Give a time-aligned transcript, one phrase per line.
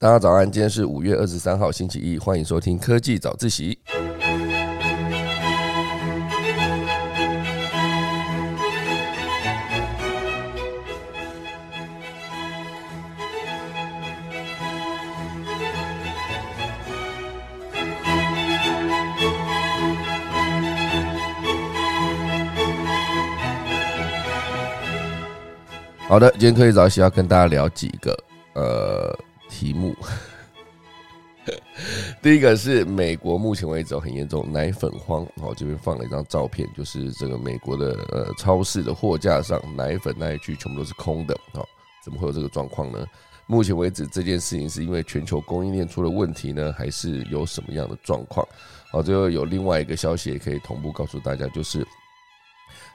[0.00, 3.76] 大家早安，今天是五月二十三号，星期一，欢迎收听科技早自习。
[26.08, 28.16] 好的，今天科技早起要跟大家聊几个
[28.54, 29.12] 呃
[29.58, 29.92] 题目。
[32.22, 41.66] 第一个是美国目前为止很严重奶粉荒，好这边放了一张照片，就是这个美国的呃超市的货架上奶粉那一区全部都是空的，好
[42.04, 43.04] 怎么会有这个状况呢？
[43.46, 48.46] 目前为止这件事情是因为全球供应链出了问题呢，还是有什么样的状况？
[48.92, 51.84] 好，最后有另外一个消息也可以同步告诉大家，就是。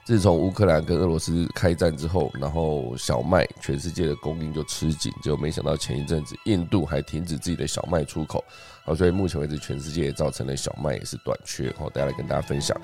[0.04, 8.44] 自从乌克兰跟俄罗斯开战之后，然后小麦全世界的供应就吃紧，就没想到前一阵子印度还停止自己的小麦出口，
[8.84, 11.74] 好，所以目前为止全世界也造成了小麦也是短缺。
[11.78, 12.78] 好，大家来跟大家分享。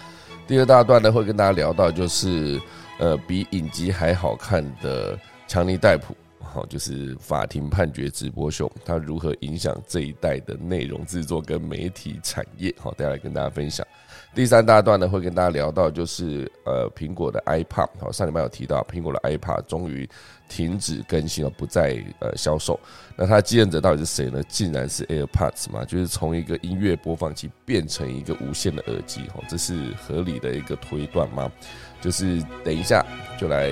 [0.46, 2.58] 第二大段呢，会跟大家聊到就是
[2.98, 12.74] 呃比影集还好看的强尼戴普，好，就是法庭判决直播秀，它如何影响这一代的内容制作跟媒体产业？
[12.78, 13.86] 好，大家来跟大家分享。
[14.32, 20.08] 第三大段呢，会跟大家聊到，就是呃，苹果的 iPad，好，上礼拜有提到，苹果的 iPad 终于
[20.48, 22.78] 停止更新了，不再呃销售。
[23.16, 24.40] 那它的继任者到底是谁呢？
[24.48, 31.50] 竟然是 AirPods 嘛，就是从一个音乐播放器变成一个无线的耳机，哦，这是合理的一个推断吗？
[32.00, 33.04] 就是等一下
[33.38, 33.70] 就来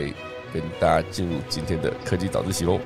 [0.52, 2.80] 跟大家进入今天的科技早自习喽。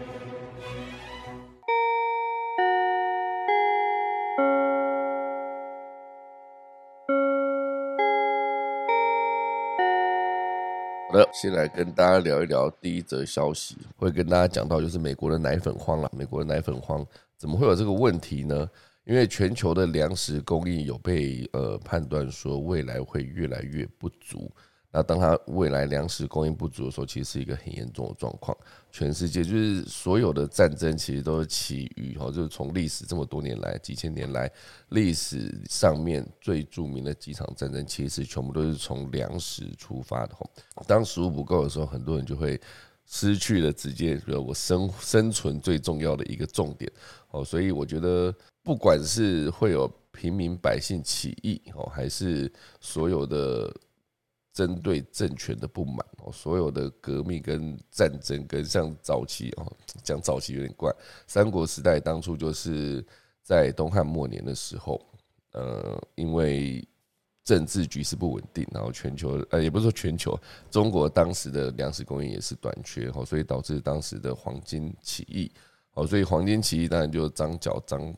[11.13, 16.11] 的，先来跟大家聊一聊第一则消息，会跟大家讲到就是美国的奶粉荒了。
[16.17, 18.69] 美国的奶粉荒怎么会有这个问题呢？
[19.05, 24.51] 因为全球的粮食供应有被呃判断说未来会越来越不足。
[24.95, 28.55] 那当它未来粮食供应不足的时候，其实是一个很严重的状况。
[28.91, 34.53] 全世界就是所有的战争，其实都是起于哈，就是从历史这么多年来、几千年来
[34.91, 40.47] 历史上面最著名的几场战争，其实全部都是从粮食出发的哈。
[40.87, 42.61] 当食物不够的时候，很多人就会
[43.07, 46.93] 失去了直接比如我生生存最重要的一个重点
[47.31, 47.43] 哦。
[47.43, 53.75] 所以我觉得，不管是会有平民百姓起义哦，还是所有的。
[54.53, 60.95] 针对政权的不满哦，所有的革命跟战争跟像早期哦，讲早期有点怪，
[61.27, 63.03] 三国时代当初就是
[63.43, 65.01] 在东汉末年的时候，
[65.53, 66.87] 呃，因为
[67.43, 70.39] 政治局势不稳定，然后全球呃也不是说全球，
[70.71, 75.51] 中国当时的粮食供应也是短缺哦，所以导致当时的黄巾起义
[75.95, 78.15] 哦，所以黄巾起义当然就张角、张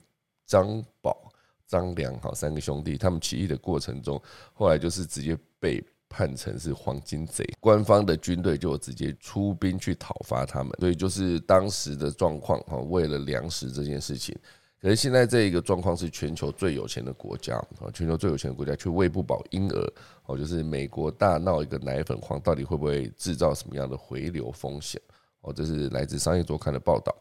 [0.47, 1.33] 张宝、
[1.69, 4.21] 张良哈三个兄弟，他们起义的过程中，
[4.53, 5.81] 后来就是直接被。
[6.15, 12.77] 判成是黄金贼，官方的军队就直接出兵去讨伐他们，所以就是当时的状况哈。
[12.77, 14.33] 为了粮食这件事情，
[14.81, 19.93] 可是现在这一个状况是全球最有钱的国家啊，全球最有钱的国家却喂不饱婴儿
[20.27, 25.03] 哦，就是美国大闹一个奶粉荒，到底会不会制造什么样的回流风险？
[25.41, 27.13] 哦，这是来自商业周刊的报道。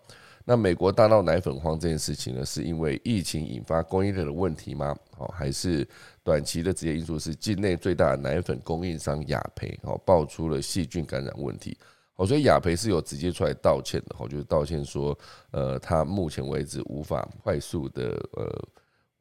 [0.46, 4.94] 那美国大闹奶粉荒这件事情呢，是因为疫情引发供应链的问题吗？
[5.18, 5.88] 哦，还是
[6.22, 11.78] 短期的直接因素是境内最大的奶粉供应商雅培哦爆出了细菌感染问题？
[12.16, 15.18] 哦，所以雅培是有直接出来道歉的，哦，就是道歉说，
[15.52, 18.68] 呃，他目前为止无法快速的呃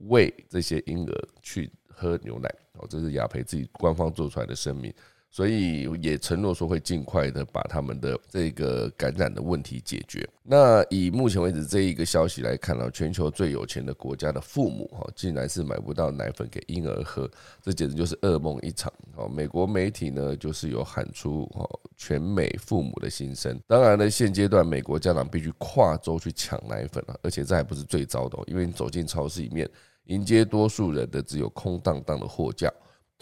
[0.09, 4.93] 喂这些婴儿去喝牛奶，哦，这是雅培自己官方做出来的声明。
[5.33, 10.29] 所以也承诺说会尽快的把他们的这个感染的问题解决。
[10.43, 17.29] 那以目前为止这一个消息来看呢，全球最有钱的国家的父母哈，竟然是买不到奶粉给婴儿喝，
[17.63, 18.93] 这简直就是噩梦一场。
[19.17, 23.59] 哦，美国媒体呢就是有喊出哦全美父母的心声。
[23.67, 29.67] 当然呢，现阶段美国家长必须跨州去抢奶粉了，而且这还不是最糟的，因为你走进超市里面，
[30.05, 32.71] 迎接多数人的只有空荡荡的货架。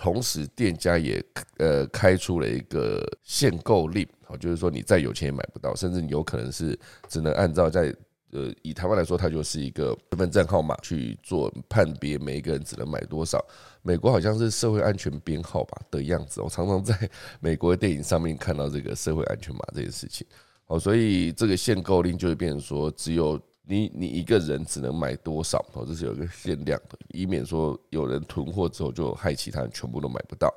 [0.02, 1.22] 同时，店家也
[1.58, 7.94] 呃开出了一个限购令，好，就是说你再有钱也买不到，甚至你有可能是只能按照在
[8.30, 13.38] 呃以台湾来说，它就是一个身份证号码去做判别，每一个人只能买多少。
[13.82, 16.96] 美国好像是社会安全编号吧的样子，我常常在
[17.38, 20.26] 美国电影上面看到这个社会安全码这件事情。
[20.64, 23.38] 好，所以这个限购令就会变成说只有。
[23.70, 25.64] 你你一个人只能买多少？
[25.74, 30.52] 哦，这是有一个限量的，以免说有人囤货之后就害其他人全部都买不到。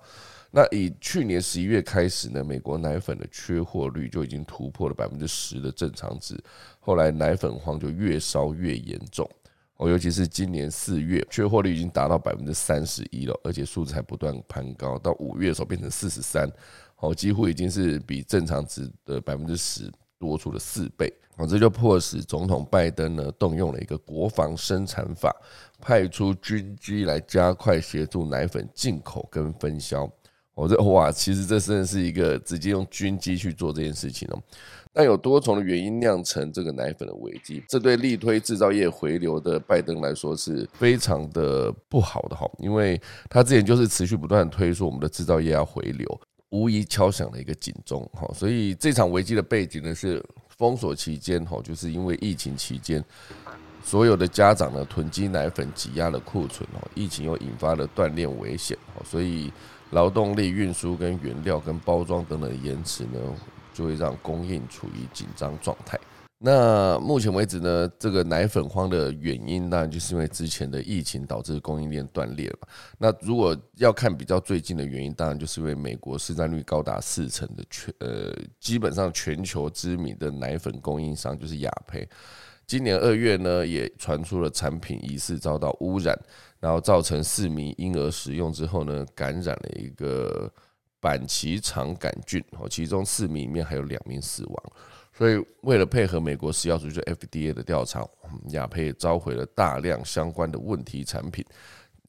[0.49, 6.35] 那以去年十一月开始呢，美国奶粉的缺货率就已经突破了百分之十的正常值，
[6.79, 9.29] 后来奶粉荒就越烧越严重。
[9.77, 16.49] 哦，尤其是今年四月，缺货率已经达到百分之三十一了，而且数字还不断攀高，到五月的时候变成四十三，
[16.97, 21.13] 哦，几乎已经是比正常值的百分之十多出了四倍。
[21.37, 25.35] 哦，这就迫使总统拜登呢动用了一个国防生产法，
[25.81, 30.09] 派出军机来加快协助奶粉进口跟分销。
[30.55, 34.39] 哦，这哇，其实这真的是一个直接用军机去做这件事情哦。
[34.95, 46.21] 但有多重的原因酿成这个奶粉的危机，这对力推制造业回流的拜登来说是非常的不好的哈，因为他之前就是持续不断推说我们的制造业要回流，
[46.51, 48.31] 无疑敲响了一个警钟哈。
[48.35, 50.23] 所以这场危机的背景呢是
[50.57, 53.03] 封锁期间哈，就是因为疫情期间，
[53.83, 59.51] 所有的家长呢囤积奶粉挤压了库存哦，疫情又引发了断链危险所以
[59.91, 63.19] 劳动力运输跟原料跟包装等等延迟呢。
[63.75, 65.99] 就会让供应处于紧张状态。
[66.45, 72.67] 那目前为止呢，这个奶粉荒的原因，当然就是因为之前的疫情导致供应链断裂了。
[72.97, 82.05] 那如果要看比较最近的原因，当然就是因为美国市占率高达四成的全呃，基本上全球知名的奶粉供应商就是雅培，
[82.67, 86.13] 今年二月呢也传出了产品疑似遭到污染，
[86.59, 90.51] 然后造成四名婴儿食用之后呢感染了一个。
[91.03, 94.55] 板崎肠杆菌，哦，其中四名里面还有两名死亡，
[95.15, 98.03] 所以为了配合美国食药署就 FDA 的调查，
[98.49, 101.45] 雅培召回了大量相关的问题产品，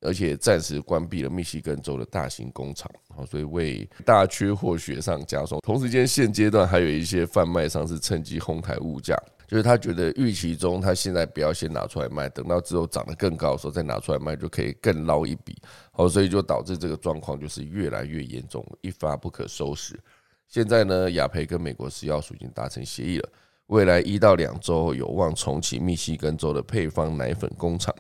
[0.01, 5.61] 而且暂时关闭了密西根州的大型工厂，好，所以为大缺货雪上加霜。
[5.61, 9.17] 同时间，现阶段还有一些贩卖商是趁机哄抬物价。
[9.47, 15.55] 就是他觉得预期中，他现在不要先拿出来卖，等到之后涨得更高的时候再拿出来卖，就可以更捞一笔。
[15.93, 20.01] 好，所以就导致这个状况就是越来越严重，一发不可收拾。
[20.49, 23.29] 现在呢，雅培跟美国食药署已经达成协议了。
[23.69, 27.93] 未来一到两周有望重启密西根州的配方奶粉工厂，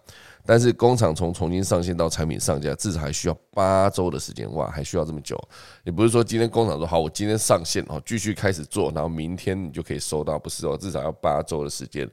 [0.44, 4.52] 但是工厂从重新上线到产品上架，至少还需要八周的时间。
[4.52, 5.42] 哇，还需要这么久？
[5.84, 12.08] 也不是说今天工厂说好，我今天上线哦，继续开始做，然后明天你就可以收到，不是哦，至少要八周的时间。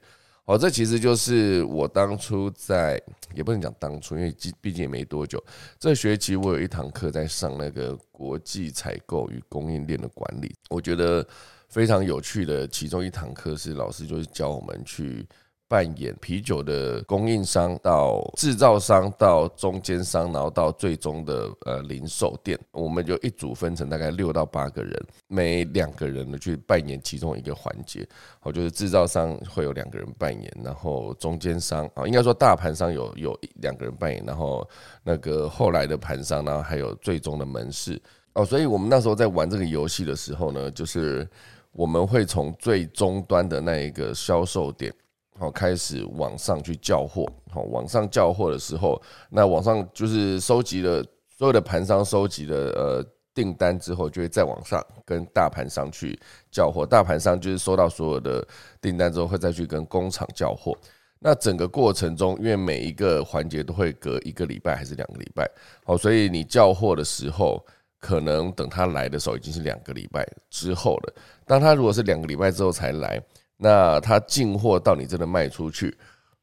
[0.46, 3.02] 哦，这其实就是我当初在，
[3.34, 5.44] 也不能讲当初，因为毕毕竟也没多久。
[5.80, 11.26] 这学期我有一堂课在上那个国际采购与供应链的管理，我觉得。
[11.72, 15.26] 非常有趣的，其中一堂课是老师就是教我们去
[15.72, 28.06] 扮演啤酒的供应商到制造商到中间商，然后到最终的呃零售店，我们就一组分成大概六到八个人，每两个人呢去扮演其中一个环节。
[28.42, 34.68] 好，就是制造商会有两个人扮演，然后中间商啊，应该说大盘商有有两个人扮演，然后
[35.06, 37.98] 那个后来的盘商，然后还有最终的门市。
[38.34, 41.26] 哦，所以我们那时候在玩这个游戏的时候呢，就是。
[41.74, 44.94] 我们会从最终端的那一个销售点，
[45.42, 49.02] 然后开始往上去叫货，好往上叫货的时候，
[49.32, 51.04] 那网上就是收集了
[51.36, 53.04] 所有的盘商收集的呃
[53.34, 56.16] 订单之后，就会再往上跟大盘商去
[56.52, 58.48] 叫货，大盘商就是收到所有的
[58.80, 60.78] 订单之后，会再去跟工厂叫货。
[61.18, 65.50] 那整个过程中，因为每一个环节都会隔一个礼拜还是两个礼拜，
[65.84, 67.66] 好，所以你叫货的时候。
[68.04, 71.14] 可能等他来的时候已经是两个礼拜之后了。
[71.46, 73.22] 当他如果是两个礼拜之后才来，
[73.64, 75.96] 那他进货到你真的卖出去，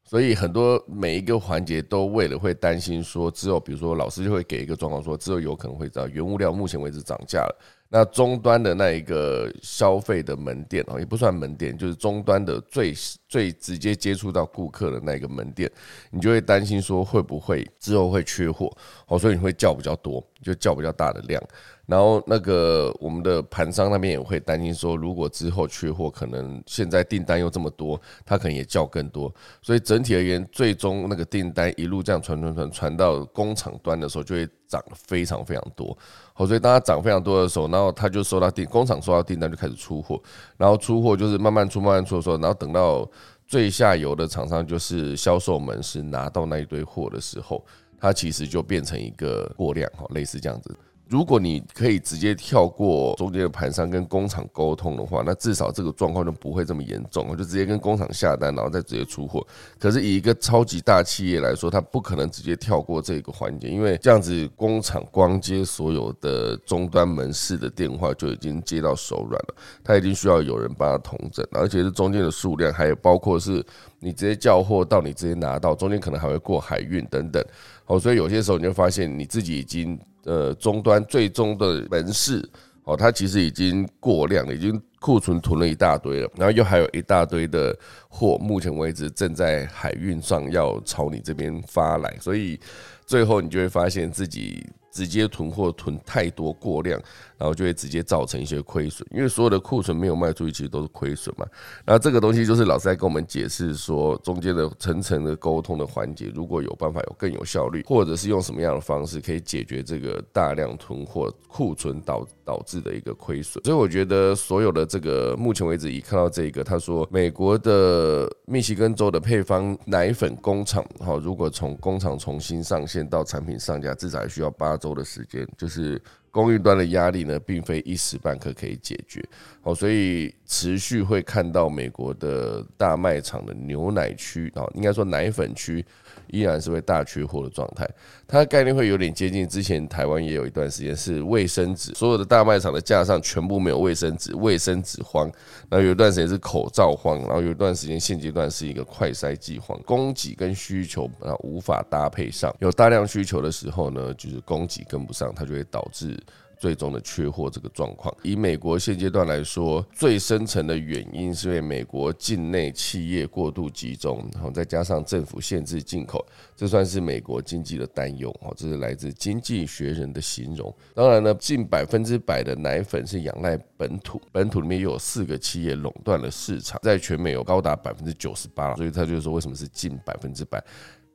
[0.05, 7.59] 所以很多每一个环节都为了会担心说，之后比如说老师就会给一个状况说，之后有可能会知道原物料目前为止涨价了。
[7.91, 12.93] 那终端的那一个消费的门店哦，也不算门店，就是终端的最
[13.27, 15.69] 最直接接触到顾客的那个门店，
[16.11, 18.71] 你就会担心说会不会之后会缺货
[19.07, 21.43] 哦，所以你会叫比较多，就叫比较大的量。
[21.89, 29.33] 然后那个我们的盘商那边也会担心说，如果之后缺货，可能现在订单又这么多，他可能也叫更多。
[29.59, 35.97] 所以整体而言，最终那个订单一路这样传传传传到工厂端的时候，就会涨非常非常多。
[36.33, 40.21] 好，所以当它涨非常多的时候，然后他就收到订工厂收到订单就开始出货，
[40.57, 43.09] 然后出货就是慢慢出慢慢出的时候，然后等到
[43.47, 47.65] 最下游的厂商就是销售们是拿到那一堆货的时候，
[47.99, 50.71] 它其实就变成一个过量哈，类似这样子。
[51.09, 57.25] 如果你可以直接跳过中间的盘商跟工厂沟通的话，那至少这个状况就不会这么严重。
[57.27, 59.45] 我就直接跟工厂下单，然后再直接出货。
[59.79, 73.65] 可是以一个超级大企业来说，它不可能直接跳过这个环节，因为这样子工厂光接所有的终端门市的电话就已经接到手软了，它一定需要有人帮他统整，而且是中间的数量，还有包括是
[73.99, 77.43] 你直接叫货到你直接拿到，中间可能还会过海运等等。
[77.87, 82.47] 哦，所以有些时候你就发现你自己已经呃终端最终的门市
[82.83, 92.59] 哦，它其实已经过量了，已经库存囤了一大堆了，然后又还有一大堆的货，目前为止正在海运上要朝你这边发来，所以
[93.05, 94.65] 最后你就会发现自己。
[94.91, 96.99] 直接囤货囤太多过量，
[97.39, 101.45] 然后就会直接造成一些亏损，因为所有的库存没有卖出去，其实都是亏损嘛。
[101.85, 113.63] 那这个东西就是老师在跟我们解释说，中间的层层的沟通的环节，如果有办法有更有效率，或者是用什么样的方式可以解决这个大量囤货库存导导致的一个亏损。
[113.63, 124.79] 所以我觉得所有的这个目前为止，一看到这个，他说美国的密西根州的配方奶粉工厂，哈，如果从工厂重新上线到产品上架，至少还需要八。
[124.79, 126.01] 周的时间，就是
[126.31, 129.23] 供应端的压力呢，并非一时半刻可以解决。
[129.61, 135.85] 好，所以持续会看到美国的大卖场的牛奶区啊，应该说奶粉区。
[136.31, 137.89] 依然是会大缺货的状态，
[138.27, 145.27] 它的概念会有点接近之前台湾也有一段时间是卫生纸，所有的大卖场的架上全部没有卫生纸，卫生纸荒，
[145.69, 156.17] 那有一段时间是口罩慌，然后有一段时间现阶段是一个快筛剂荒，供给跟需求啊无法搭配上，有大量需求的时候呢，就是供给跟不上，它就会导致。
[156.59, 166.23] 最终的缺货这个状况，以美国现阶段来说，最深层的原因是因为美国境内企业过度集中，然后再加上政府限制进口，
[166.57, 168.29] 这算是美国经济的担忧。
[168.41, 170.75] 哦，这是来自《经济学人》的形容。
[170.93, 180.61] 当然呢，近百分之百的奶粉是仰赖本土，本土里面又有四个企业垄断了市场，在全美有高达百分之九十八，所以他就说，为什么是近百分之百？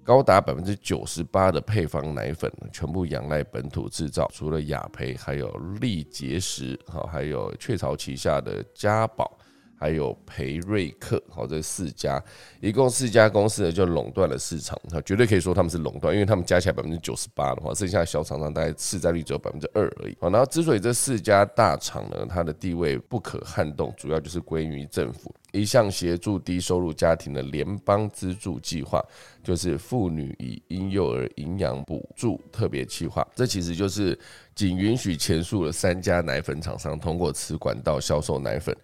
[0.04, 5.49] 高达百分之九十八的配方奶粉全部仰赖本土制造，除了雅培，还有
[5.80, 9.37] 力杰实，好，还有雀巢旗下的嘉宝。
[9.84, 12.18] 还有培瑞克，好，这四家，
[12.58, 29.04] 一共四家公司呢，就垄断了市场，哈，绝对可以说他们是垄断，因为他们加起来百分之九十八的话，剩下小厂商大概市占率只有百分之二而已，好，然后之所以这四家大厂呢，它的地位不可撼动，主要就是归于政府一项协助低收入家庭的联邦资助计划，
[29.42, 34.18] 就是妇女与婴幼儿营养补助特别计划，这其实就是
[34.54, 38.74] 仅允许前述的三家奶粉厂商通过此管道销售奶粉。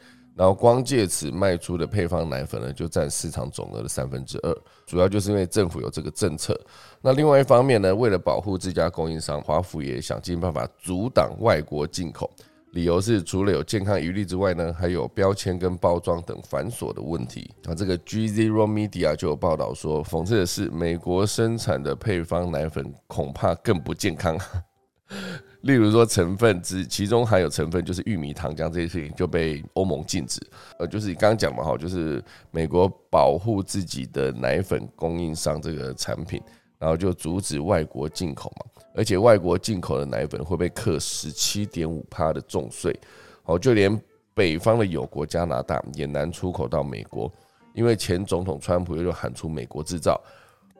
[0.40, 4.56] 然后光借此卖出的配方奶粉呢，就占市场总额的三分之二。
[4.87, 6.59] 主要就是因为政府有这个政策。
[7.02, 12.30] 那另外一方面呢，为了保护自家供应商，华府也想尽办法阻挡外国进口。
[12.73, 17.50] 理由是除了有健康疑虑之外呢，还有标签跟包装等繁琐的问题。
[17.64, 24.38] 那，这个 G Zero Media 就有报道说，讽刺的是，美国生产的配方奶粉恐怕更不健康。
[25.62, 30.40] 例如说成分之其中含有成分就是玉米糖浆这些事情就被欧盟禁止，
[30.79, 36.40] 呃，就是你刚刚讲嘛哈，就是美国保护自己的奶粉供应商这个产品，
[36.79, 42.99] 然后就阻止外国进口嘛，而且外国进口的奶粉会被课十七点五趴的重税，
[43.45, 44.00] 哦，就连
[44.33, 47.31] 北方的友国加拿大也难出口到美国，
[47.75, 50.19] 因为前总统川普又喊出美国制造。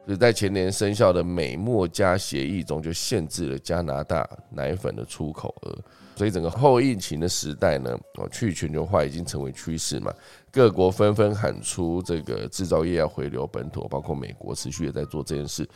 [0.07, 5.77] 是在前年生效的美墨加协议中，就限制了加拿大奶粉的出口额。
[6.15, 10.13] 所以整个后疫情的时代呢，哦，去全球化已经成为趋势嘛。
[10.51, 15.67] 各国纷纷喊出这个制造业要回流本土，包括美国持续也在做这件事。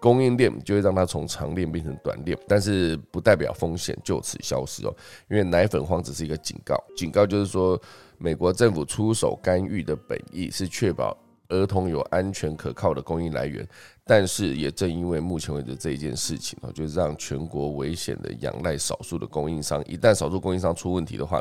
[0.00, 4.92] 供应链就会让它从长链变成短链，但是不代表风险就此消失哦。
[5.30, 7.80] 因为奶粉荒只是一个警告，警告就是说，
[8.18, 11.16] 美国政府出手干预的本意是确保。
[11.52, 13.66] 儿童有安全可靠的供应来源，
[14.04, 19.84] 但是也正因为目前为止这一件事情啊，就是让全国危险的仰赖少数的供应商。
[19.86, 21.38] 一旦少数供应商出问题的话，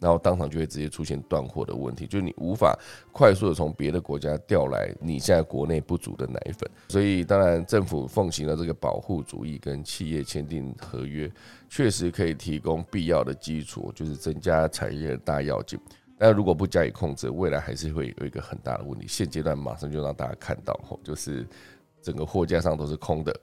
[0.00, 2.78] 然后当场就会直接出现断货的问题，就是你无法
[3.10, 6.70] 快速的从别的国家调来你现在国内不足的奶粉。
[6.88, 11.30] 所以当然政府奉行了这个保护主义，跟企业签订合约，
[11.70, 15.78] 确实可以提供必要的基础，就是增加产业的大要紧。
[16.16, 19.04] 但如果不加以控制，未来还是会有一个很大的问题。
[19.08, 21.46] 现阶段马上就让大家看到吼，就是
[22.00, 23.34] 整个货架上都是空的，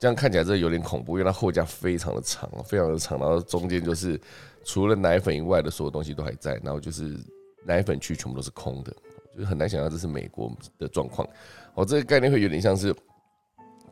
[0.00, 4.20] 这样看起来真的有点恐怖，因为它货架非常的长，非常的长，然后中间就是
[4.64, 7.16] 除了奶粉以外的所有东西都还在，然后就是
[7.64, 8.92] 奶粉区全部都是空的，
[9.32, 11.26] 就是很难想象这是美国的状况。
[11.74, 12.92] 哦，这个概念会有点像是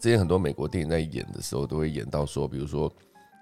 [0.00, 2.92] 之前很多美国电影在演的时候都会演到说，比如说。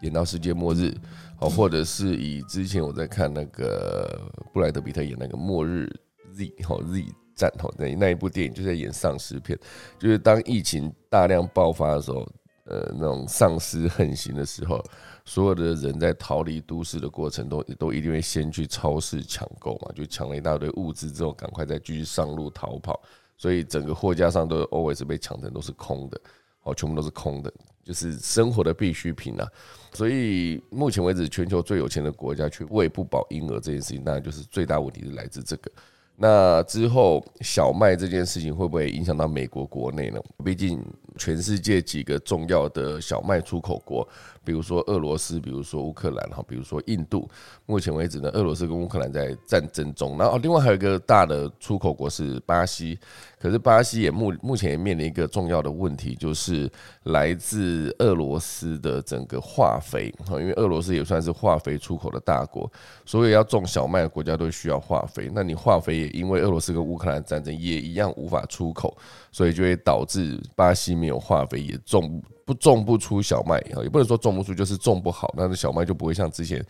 [0.05, 0.95] 演到世界末日，
[1.41, 4.21] 哦，或者是以之前我在看那个
[4.53, 5.91] 布莱德比特演那个末日
[6.35, 9.59] Z 好 Z 战吼那那一部电影就在演丧尸片，
[9.99, 12.21] 就是当疫情大量爆发的时候，
[12.67, 14.81] 呃，那种丧尸横行的时候，
[15.25, 23.01] 所有的人在逃离都市的过程都都一定会先去超市抢购嘛，就抢了一大堆物资之后，赶快再继续上路逃跑。
[23.37, 26.21] 所以整个货架上都 always 被抢成都是空的，
[26.65, 27.53] 哦，全部都是空的，
[27.85, 29.47] 就是生活的必需品啊。
[29.93, 35.71] 所以目前为止，全球最有钱的国家却喂不饱婴儿这件事情，当然就是最大问题是来自这个。
[36.17, 40.21] 那之后，小麦这件事情会不会影响到美国国内呢？
[40.45, 40.81] 毕竟
[41.17, 44.09] 全世界几个重要的小麦出口国。
[44.45, 47.29] 比如说俄罗斯，比如说乌克兰，哈，比如说印度。
[47.67, 50.17] 目前为止呢，俄罗斯跟乌克兰在战争中。
[50.17, 52.97] 然后另外还有一个大的出口国是巴西，
[53.45, 56.67] 可是巴西也目目前也面临一个重要的问题，就是
[57.03, 60.11] 来自俄罗斯的整个化肥。
[60.27, 62.73] 哈，因为俄罗斯也算是化肥出口的大国，
[63.05, 65.31] 所以要种小麦的国家都需要化肥。
[65.35, 68.97] 那你化肥也因为俄罗斯跟乌克兰战争也一样无法出口，
[69.31, 72.23] 所以就会导致巴西没有化肥也种。
[72.47, 76.63] 不种不出小麦也不能说种不出，就是种不好，那小麦就不会像之前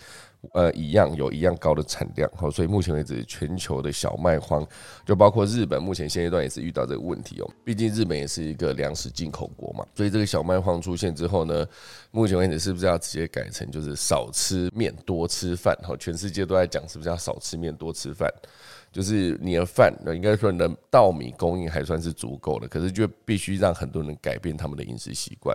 [0.53, 2.31] 呃一样有一样高的产量。
[2.37, 4.67] 好，所以目前为止，全球的小麦荒，
[5.07, 7.51] 就包括日本，目前现阶段也是遇到这个问题哦。
[7.65, 11.67] 毕竟日本也是一个粮食进口国嘛，所以这个小麦荒出现之后呢，
[12.11, 15.77] 目前为止是不是要直接改成就是少吃面多吃饭？
[15.83, 18.29] 好，全世界都在讲是不是要少吃面多吃饭？
[18.93, 25.53] 就是你的饭，那应该说你的稻米供应还算是足够的，可是就必须让很多人改变他们的饮食习惯。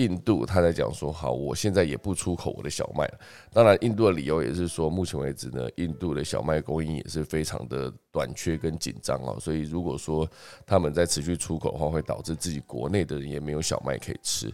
[0.00, 3.18] 印度他在讲说，好，我现在也不出口我的小麦了。
[3.52, 9.36] 当然，印度的理由也是说，目前为止呢，印度的小麦供应也是非常的短缺跟紧张哦。
[9.38, 10.26] 所以如果说
[10.66, 14.50] 他们在持续出口的话，会导致自己国内的人也没有小麦可以吃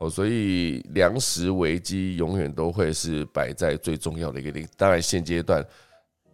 [0.00, 0.10] 哦。
[0.10, 4.68] 所以粮食危机永远都会是摆在最重要的一个点。
[4.76, 5.64] 当然，现阶段。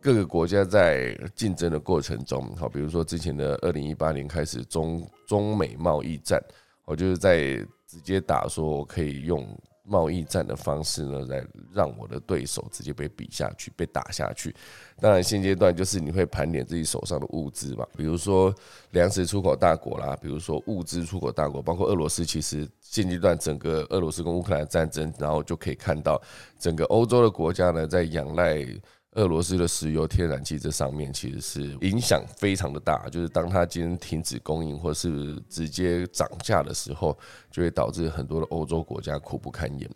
[0.01, 6.39] 各个国家在竞争的过程中，好，比如说之前的二零一八年开始中中美贸易战，
[6.85, 9.47] 我就是在直接打说，我可以用
[9.85, 14.55] 贸易战的方式呢，来让我的对手直接被比下去，被打下去。
[14.99, 18.55] 当然，现阶段就是你会盘点自己手上的物资嘛，比如说
[18.93, 26.21] 粮食出口大国啦，比如说物资出口大国，包括俄罗斯，其实现阶段整个俄罗斯跟乌克兰战争，然后就可以看到
[26.59, 28.67] 整个欧洲的国家呢，在仰赖。
[29.15, 37.17] 俄罗斯的石油、天然气这上面其实是影响非常的大，就是当它今天停止供应或是直接涨价的时候，
[37.51, 39.89] 就会导致很多的欧洲国家苦不堪言。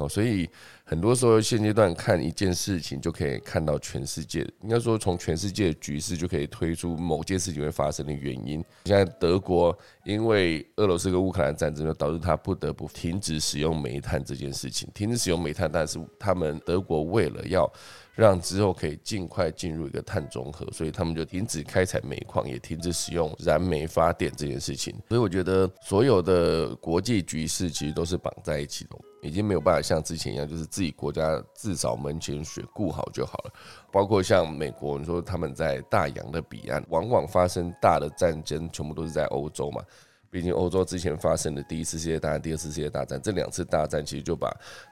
[0.00, 0.48] 哦，所以
[0.84, 8.64] 很多时候现阶段看一件事情，就可以看到全世界，应该说从全世界的局势就可以推出某件事情会发生的原因。
[8.86, 17.70] 现在德国因为俄罗斯跟乌克兰战争，就导致他不得不停止使用煤炭这件事情，停止使用煤炭，但是他们德国为了要
[18.14, 24.94] 让之后可以尽快进入一个碳中和，所以他们就停止开采煤矿，也停止使用燃煤发电这件事情。
[25.08, 28.90] 所以我觉得所有的国际局势其实都是绑在一起的，
[29.22, 33.52] 已经没有办法像之前一样，就是自己国家至少门前雪，顾好就好了。
[33.92, 39.82] 包括像美国，你说他们在大洋的彼岸，往往发生大的战争，全部都是在欧洲嘛。
[40.30, 44.48] 毕竟欧洲之前发生的第一次世界大战、第二次世界大战这两次大战，其实就把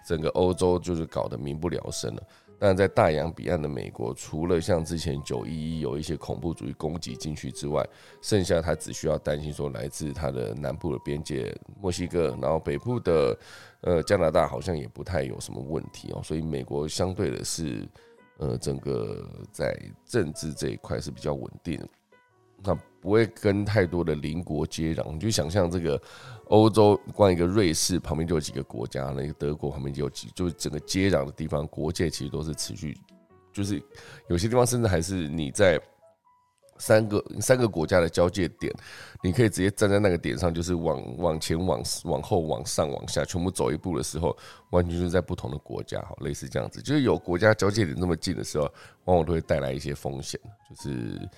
[0.06, 2.22] 整个欧洲就是搞得民不聊生了。
[2.58, 7.86] 但在大洋彼岸的美国，除了像之前九一一有一些恐怖主义攻击进去之外，
[8.20, 13.38] 剩下他只需要担心说来自他的南部的边界墨西哥，然后北部的
[13.82, 16.20] 呃加拿大好像也不太有什么问题哦。
[16.22, 17.88] 所以美国相对的是
[18.38, 21.80] 呃整个在政治这一块是比较稳定。
[22.64, 26.00] 那不会跟太多的邻国接壤，你就想象这个
[26.46, 32.98] 欧洲，光一个瑞士旁边就有几个国家，那个德国旁边就有几，就是整个接壤的地方，国界其实都是持续，
[33.52, 33.80] 就是
[34.28, 35.80] 有些地方甚至还是你在
[36.78, 38.74] 三个三个国家的交界点，
[39.22, 44.36] 你可以直接站在那个点上，就是往往前、往往后、往上、往下，全部走一步的时候，
[44.70, 48.64] 完全就是在不同的国家，哈，类似这样子，就是有国家交界点那么近的时候，
[49.04, 51.28] 往往都会带来一些风险，就是。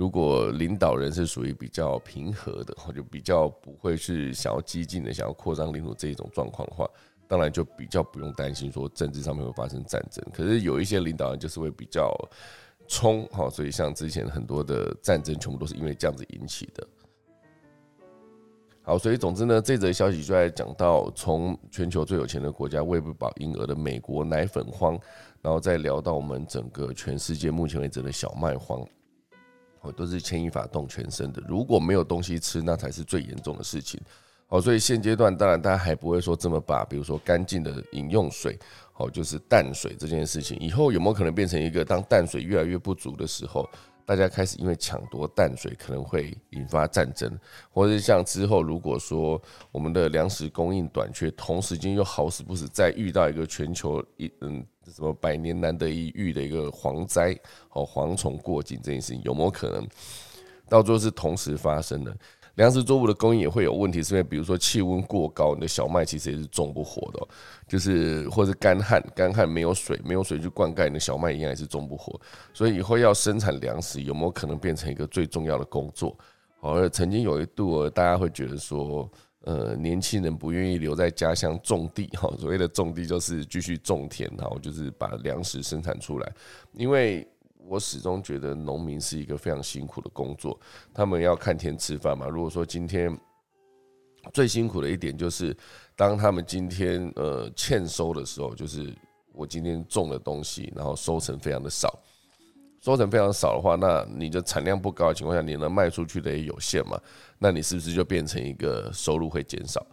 [0.00, 6.88] 如果领导人是属于比较平和的，或者比较不会是想要激进的、想要扩张领土这一种状况的话，
[7.28, 10.24] 当然就比较不用担心说政治上面会发生战争。
[10.32, 12.10] 可是有一些领导人就是会比较
[12.88, 16.88] 冲，哈，所以像之前很多的战争全部都是因为这样子引起的。
[18.80, 24.98] 好，所以总之呢，这则消息就在讲到从全球最有钱的国家喂不饱婴儿的美国奶粉荒，
[25.42, 28.82] 然后再聊到我们整个全世界目前为止的小麦荒。
[29.80, 31.42] 哦，都是牵一发动全身的。
[31.48, 34.00] 如果没有东西吃，那才是最严重的事情。
[34.48, 38.58] 哦，所以现阶段当然大家还不会说这么把，比如说干净的饮用水，
[38.96, 43.68] 哦，就是淡水这件事情，以后有没有可能变成一个，当淡水越来越不足的时候，
[44.10, 47.30] 大家开始因为抢夺淡水，可能会引发战争，
[47.70, 54.66] 或者像之后如果说我们的粮食供应短缺，同时间又好死不死再遇到一个全球一嗯。
[54.92, 57.32] 什么百年难得一遇的一个蝗灾
[57.70, 59.86] 哦，蝗虫过境这件事情有没有可能
[60.68, 62.12] 到最后是同时发生的。
[62.60, 67.26] 粮食作物的供应也会有问题，是因为比如说气温过高，你的小麦其实也是种不活的，
[67.66, 72.20] 就是或者干旱，干旱没有水，没有水去灌溉，你的小麦一样也是种不活。
[72.52, 76.14] 所以以后要生产粮食，有没有可能变成一个最重要的工作？
[76.60, 79.10] 而曾经有一度，大家会觉得说，
[79.44, 86.30] 呃，年轻人不愿意留在家乡种地，哈，所谓的种地就是继续种田，哈就是把粮食生产出来，
[86.74, 87.26] 因为。
[87.70, 90.58] 我始终觉得农民是一个非常辛苦的工作，
[90.92, 92.26] 他们要看天吃饭嘛。
[92.26, 93.16] 如果说今天
[94.32, 95.56] 最辛苦的一点就是，
[95.94, 98.92] 当他们今天呃欠收的时候，就是
[99.32, 101.96] 我今天种的东西，然后收成非常的少，
[102.80, 107.00] 收成非常少的话，那你的产量不高的情况下，你能卖出去的也有限嘛？
[107.38, 109.86] 那你是不是就变成一个收入会减少？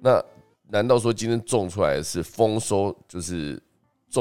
[0.00, 0.24] 那
[0.68, 3.60] 难道说今天种出来是丰收，就是？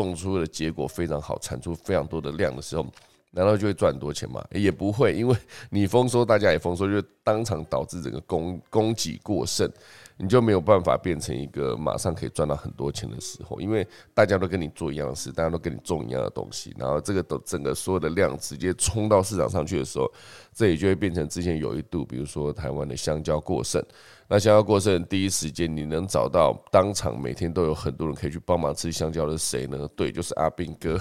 [0.02, 2.86] 种出的结果非常好，产出非常多的量的时候，
[3.30, 4.44] 难道就会赚很多钱吗？
[4.52, 5.38] 也不会，因为
[5.70, 9.72] 你丰收，大家也丰收，就当场导致整个供供给过剩。
[10.17, 20.12] 你就没有办法变成一个马上可以赚到很多钱的时候，因为大家都跟你做一样的事，大家都跟你种一样的东西，然后这个都整个所有的量直接冲到市场上去的时候，
[20.54, 23.84] 这也就会变成之前有一度，比如说台湾的香蕉过剩，
[24.28, 29.88] 那香蕉过剩第一时间你能找到当场每天都有很多人可以去帮忙吃香蕉的谁呢？
[29.95, 30.99] 对，就是阿兵哥。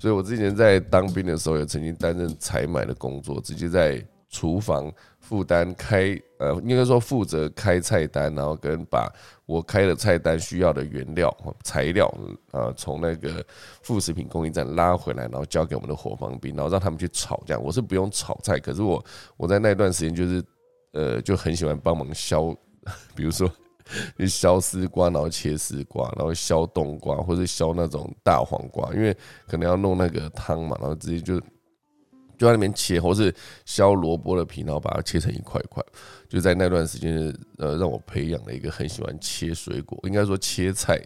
[0.00, 4.92] 所以我之前在当兵的时候也曾经担任采买的工作，直接在厨房。
[5.20, 9.12] 负担开呃，应该说负责开菜单，然后跟把
[9.44, 11.30] 我开的菜单需要的原料
[11.62, 12.08] 材料
[12.50, 13.44] 啊，从那个
[13.82, 17.42] 副食品供应站拉回来，然后交给我们的伙房兵，然后让他们去炒。
[17.44, 19.04] 这样我是不用炒菜，可是我
[19.36, 20.42] 我在那段时间就是
[20.92, 22.56] 呃就很喜欢帮忙削，
[23.14, 23.50] 比如说
[24.26, 29.14] 削丝瓜，然后切丝瓜，然后削冬瓜或者削那种大黄瓜，因为
[29.46, 31.38] 可能要弄那个汤嘛，然后直接就。
[32.38, 33.34] 就在那边切，或是
[33.66, 35.84] 削萝卜的皮，然后把它切成一块一块。
[36.28, 40.98] 就在那段时间，呃，让我培养了一个很喜欢切水果，应该说切菜。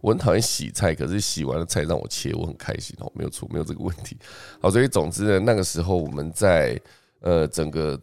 [0.00, 4.16] 我很讨厌洗菜，可是洗完了菜让我切，我很开心哦，没有错，没有这个问题。
[4.60, 6.80] 好，所以总之呢，那个时候我们在
[7.20, 8.00] 呃整个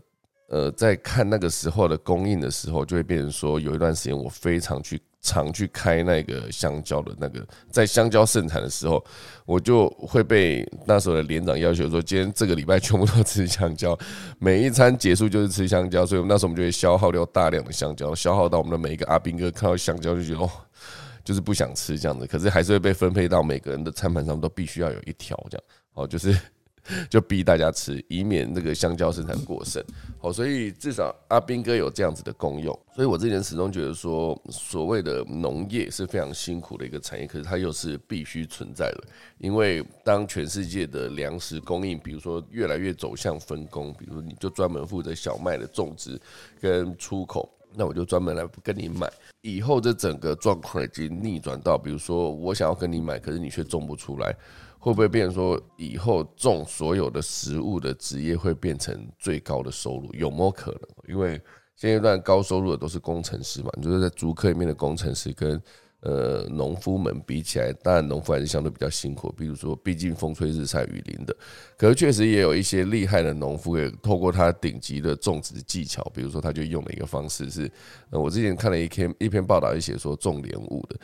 [0.50, 5.02] 呃在看那个时候的供应的时候，就会变成说，有一段时间我非常去。
[5.28, 9.04] 常去开那个香蕉的那个，在香蕉盛产的时候，
[9.46, 13.98] 我就会被那时候的连长要求说，今天这个礼拜全部都吃香蕉，
[14.40, 20.50] 每一餐结束就是吃香蕉，所以那时候我们就会消耗掉大量的香蕉，消耗到我们的每一个阿兵哥看到香蕉就觉得哦，
[21.26, 25.64] 就是不想吃这样子，可是还是会被分配到每个人的餐盘上都必须要有一条这样，
[25.94, 26.34] 哦，就是。
[27.10, 29.84] 就逼大家吃，以免那个香蕉生产过剩。
[30.20, 32.78] 好，所以至少阿兵哥有这样子的功用。
[32.96, 39.04] 所以我之前始终觉得说，所谓的农业是非常辛苦的一个产业，可是它又是必须存在的。
[39.38, 46.20] 因为当全世界的粮食供应，比如说越来越走向分工，比如你就专门负责小麦的种植
[46.60, 49.08] 跟出口，那我就专门来跟你买。
[49.42, 54.36] 以后这整个状况已经逆转到，比如说我想要跟你买，可是你却种不出来。
[54.88, 60.10] 会不会变成说以后种所有的食物的职业会变成最高的收入？
[60.14, 60.82] 有没有可能？
[61.10, 61.34] 因为
[61.76, 65.62] 现阶段高收入的都是工程师嘛，就是在竹科里面的工程师跟
[66.00, 69.30] 呃农夫们比起来，当然农夫还是相对比较辛苦。
[69.38, 71.36] 比如说，毕竟风吹日晒雨淋的，
[71.78, 77.70] 可是确实也有一些厉害的农夫，也透过他顶级的种植技巧，比如说他就用了一个方式是，
[78.10, 80.98] 我之前看了一篇一篇报道，就写说种莲雾的。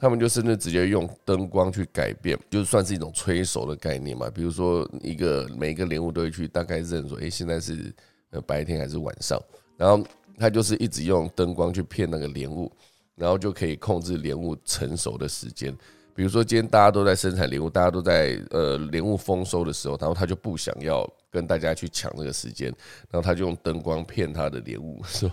[0.00, 4.30] 他们就甚至直接用灯光去改变，就算是一种催熟的概念嘛。
[4.30, 7.92] 比如说，一个每一个莲雾都会去大概认说，诶，现在是
[8.30, 9.36] 呃白天还是晚上，
[9.76, 10.06] 然后
[10.38, 12.70] 他就是一直用灯光去骗那个莲雾，
[13.16, 15.76] 然后就可以控制莲雾成熟的时间。
[16.14, 22.68] 比如说，今天大家都在生产莲雾，大家都在呃莲雾丰收的时候，然后他就不想要跟大家去抢这个时间，
[23.10, 25.28] 然后他就用灯光骗他的莲雾，说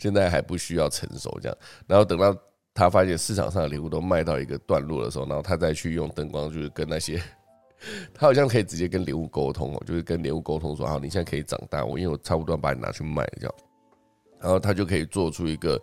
[0.00, 2.36] 现在还不需要成熟这样，然后等到。
[2.74, 7.22] 他发现市场上的礼物都卖到一个段落的时候，然后他再去用灯光，就是跟那些，
[8.12, 13.54] 他好像可以直接跟礼物沟通哦，就是跟礼物沟通说：“好，你现在可以长大，我因为我差不多把你拿去卖这样。”
[14.42, 15.80] 然后他就可以做出一个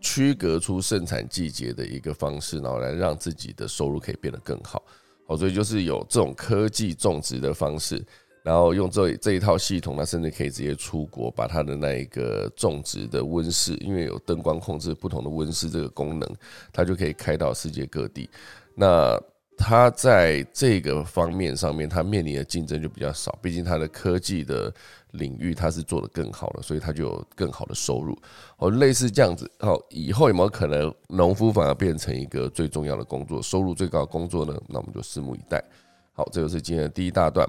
[0.00, 4.82] 区隔出盛产季节的一个方式，然后来让自己的收入可以变得更好。
[5.26, 8.04] 好，所以就是有这种科技种植的方式。
[8.44, 16.30] 然后用这这一套系统，它甚至可以直接出国，把它的那一个种植的温室，因为有灯光控制不同的温室这个功能，
[16.70, 18.28] 它就可以开到世界各地。
[18.74, 19.18] 那
[19.56, 24.70] 它在这个方面上面，它面临的竞争就比较少，毕竟它的科技的
[25.12, 28.14] 领域它是做得更好的，所以它就有更好的收入。
[28.58, 29.50] 哦，类似这样子。
[29.58, 34.54] 好，以后有没有可能农夫反而变成一个最重要的工作，收入最高的工作呢？
[34.68, 35.64] 那我们就拭目以待。
[36.12, 37.48] 好，这就是今天的第一大段。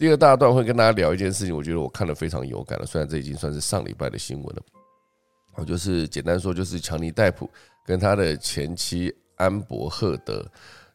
[0.00, 2.86] 第二大段会跟大家聊一件事情，我觉得我看了非常有感了。
[2.86, 4.62] 虽然这已经算是上礼拜的新闻了，
[5.56, 7.46] 我就是简单说，就是强尼戴普
[7.84, 10.42] 跟他的前妻安博赫德，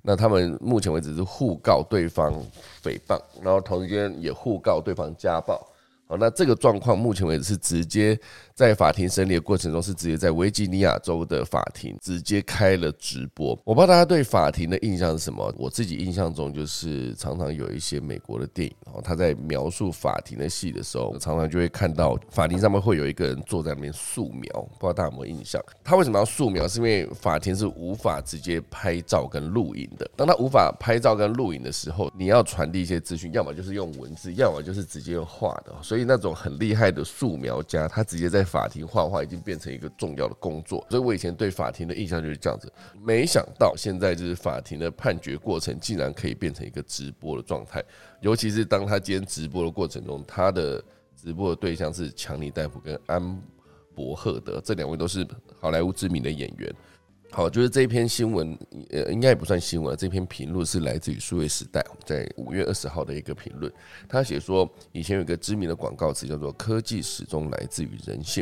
[0.01, 2.33] 那他们目前为止是互告对方
[2.81, 5.63] 诽谤，然后同时间也互告对方家暴。
[6.07, 8.17] 好，那这个状况目前为止是直接
[8.53, 13.59] 在法庭审理的过程中，是直接在维吉尼亚州的法庭直接开了直播。
[13.63, 25.59] 我不知道大家对法庭的印象是什么，我自己印象中就是常常有一些美国的电影，然后他在描述法庭的戏的时候，常常就会看到法庭上面会有一个人坐在那边素描，不知道大家有没有印象？
[25.83, 26.67] 他为什么要素描？
[26.67, 30.07] 是因为法庭是无法直接拍照跟录影的。
[30.15, 35.73] 当他无法拍照跟录影的时候，你要传递一些资讯，要么就是用文字，要么就是直接用画的。
[35.81, 40.85] 所以所以那种很厉害的素描家，他直接在法庭画画，已经变成一个重要的工作。
[40.89, 42.69] 所以我以前对法庭的印象就是这样子。
[43.01, 47.81] 没想到现在就是法庭的判决过程，竟然可以变成一个直播的状态。
[48.19, 50.83] 尤其是当他今天直播的过程中，他的
[51.15, 53.41] 直播的对象是强尼戴普跟安
[53.95, 55.25] 博赫德这两位都是
[55.61, 56.75] 好莱坞知名的演员。
[57.35, 58.57] 好，就是这篇新闻，
[58.91, 59.93] 呃，应该也不算新闻。
[59.97, 63.69] 这篇评论是来自于数位时代，在五月二十号的一个评论。
[64.07, 68.41] 他写说，以前有个知名的广告词叫做“科技始终来自于人性”。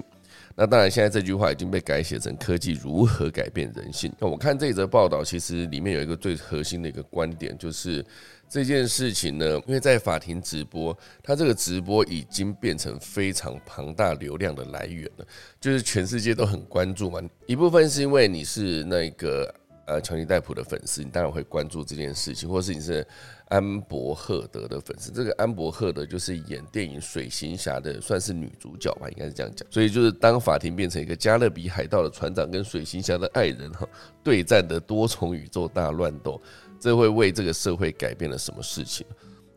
[0.55, 4.13] 那当然，现在这句话已经被改写成“科技如何改变人性”。
[4.21, 8.05] 那我看这则报道，其实里面有一个最核心的一个观点，就是。
[8.53, 15.25] 这件事情呢，因为在法庭直播，它这个直播已经变成非常庞大流量的来源了，
[15.59, 17.19] 就是全世界都很关注嘛。
[17.47, 19.51] 一部分是因为你是那个
[19.87, 23.03] 呃强尼戴普的粉丝，你当然会关注这件事情，或者是你是
[23.47, 25.11] 安博赫德的粉丝。
[25.11, 29.67] 这个安博赫德就是演电影《水行侠》的，算是女主角吧，应该是这样讲。
[29.71, 33.89] 所以就是当法庭变成一个加勒比海盗的船长跟水行侠的爱人哈
[34.23, 36.39] 对战的多重宇宙大乱斗。
[36.83, 39.07] 这会为这个社会改变了什么事情？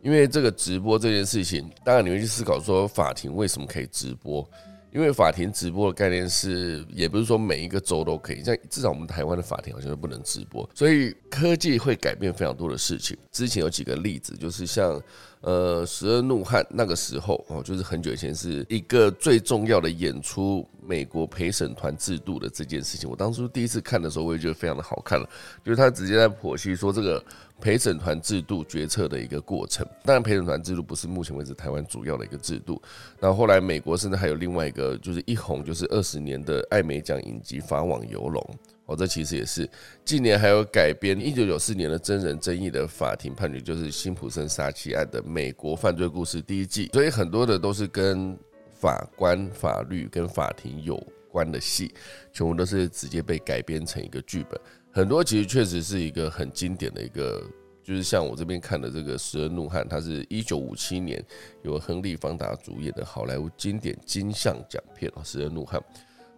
[0.00, 4.48] 因为这个直播这件事情，当然你会去思考说，法庭为什么可以直播？
[4.92, 10.70] 因为法庭直播的概念是，也不是说每一个州都可以，像至少我们台湾的法庭好像都不能直播。
[10.72, 13.16] 所以科技会改变非常多的事情。
[13.32, 15.02] 之前有几个例子，就是像。
[15.42, 23.08] 呃，十二怒汉那个时候哦，就是很久以前，是一个最重要的演出美国陪审团制度的这件事情。
[23.08, 25.28] 我当初第一次看的时候，我也觉得非常的好看了，
[25.64, 27.22] 就是他直接在剖析说这个
[27.60, 29.86] 陪审团制度决策的一个过程。
[30.04, 32.82] 当然，陪审团制度不是目前为止台湾主要的一个制度。
[33.20, 38.42] 然后后来美国甚至还有另外一个，就是一红就是二十年的艾美奖影集《法网游龙》。
[38.86, 39.68] 哦，这其实也是
[40.04, 48.38] 近年还有改编一九九四年的真人争议的法庭判决，就是辛普森杀妻案的美国犯罪故事第一季，所以很多的都是跟
[48.72, 50.96] 法官、法律跟法庭有
[51.30, 51.92] 关的戏，
[52.32, 54.60] 全部都是直接被改编成一个剧本。
[54.92, 57.42] 很多其实确实是一个很经典的一个，
[57.82, 61.22] 就是像我这边看的这个《十二怒汉》，它是一九五七年
[61.64, 65.80] 由亨利·方达主演的好莱坞经典金像奖片《十二怒汉》。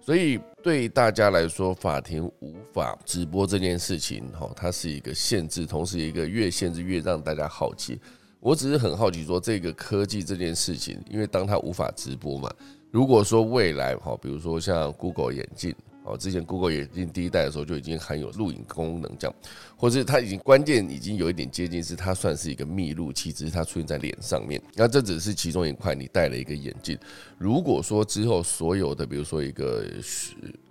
[0.09, 8.01] 所以对大家来说，法庭无法直播这件事情，哈，它是一个限制，同时一个越限制越让大家好奇。
[8.41, 12.51] 我只是很好奇，说这个科技这件事情，因为当它无法直播嘛，
[12.91, 15.75] 如果说未来，哈，比如说像 Google 眼镜。
[16.09, 19.37] 哦，之前 Google 眼镜第一代的时候就已经含有录影功能，这样，
[19.77, 24.61] 或是它已经关键已经有一点接近，是它算是一个密录器，只是它出现在脸上面。
[24.75, 26.99] 那这只是其中一块，你戴了一个眼镜。
[27.37, 29.85] 如果说之后所有的，比如说一个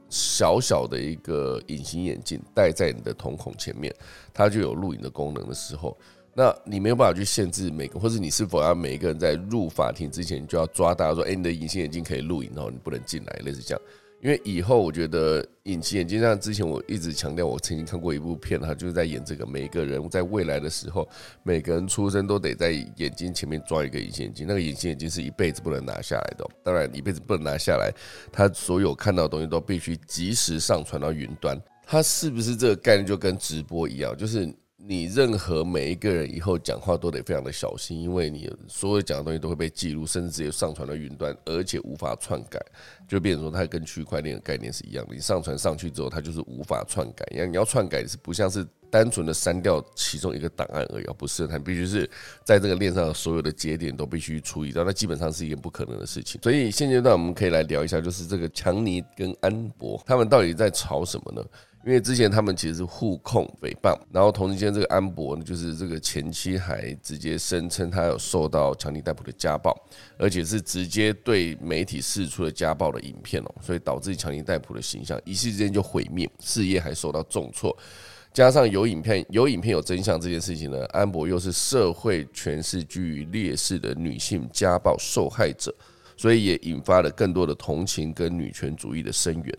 [0.09, 3.93] 小小的一个隐形眼镜戴在你的瞳孔前面，
[4.33, 5.95] 它就有录影的功能的时候，
[6.33, 13.81] 那你没有办法去限制每个，或者你是否要每一个人在入法庭之前就要抓大家说，哎，你的隐形眼镜可以录影，然后你不能进来，类似这样。
[14.27, 21.07] 因为以后我觉得隐形眼镜像之前我一直强调，我曾经看过一部片，他就是在演这个，每个人在未来的时候，
[21.43, 26.45] 每个人出生都得在眼睛前面装一个隐形眼镜，那个隐形眼镜是一辈子不能拿下来的。
[26.61, 27.89] 当然，一辈子不能拿下来，
[28.29, 31.57] 他所有看到的东西都必须及时上传到云端。
[31.85, 34.13] 它是不是这个概念就跟直播一样？
[34.17, 34.53] 就是。
[34.89, 42.57] 你任何每一个人以后讲话都得非常的小心，因为你所有讲的东西都会被记录，甚至直接上传到云端，而且无法篡改。
[43.05, 45.13] 就变成说，它跟区块链的概念是一样的。
[45.13, 47.25] 你上传上去之后，它就是无法篡改。
[47.31, 52.09] 因为你要篡改是不像是单纯的删掉其中一个档案而已，不是，它必须是
[52.43, 56.41] 在这个链上所有的节点都必须处理到，那基本上是一件不可能的事情。
[56.41, 61.43] 所以现阶段我们可以来聊一下，就是这个强尼跟安博他们到底在吵什么呢？
[61.85, 69.73] 因为之前他们其实是互控诽谤，然后同时间这个安博呢，就是这个前妻还直接声称他有受到强尼戴普的家暴，
[70.17, 77.77] 而且是直接对媒体释出了家暴的影片哦，所以导致强尼戴普的形象一时之间就毁灭，事业还受到重挫。
[78.33, 85.73] 加上有影片、有影片有真相这件事情呢，安博又是社会权势居于劣势的女性家暴受害者，
[86.15, 89.57] 所以也引发了更多的同情跟女权主义的声援。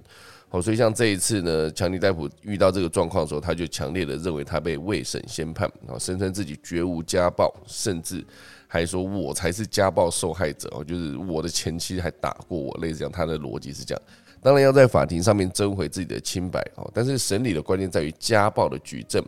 [0.48, 8.24] 好，所以像这一次呢，强尼戴普遇到这个状况的时候，他就强烈的认为他被未审先判，然后声称自己绝无家暴，甚至
[8.66, 14.02] 还说我才是家暴受害者哦，就是我的前妻还打过我，类似这样，他的逻辑是这样。
[14.42, 19.24] 当然要在法庭上面争回自己的清白哦，但是审理的关键在于家暴的举证。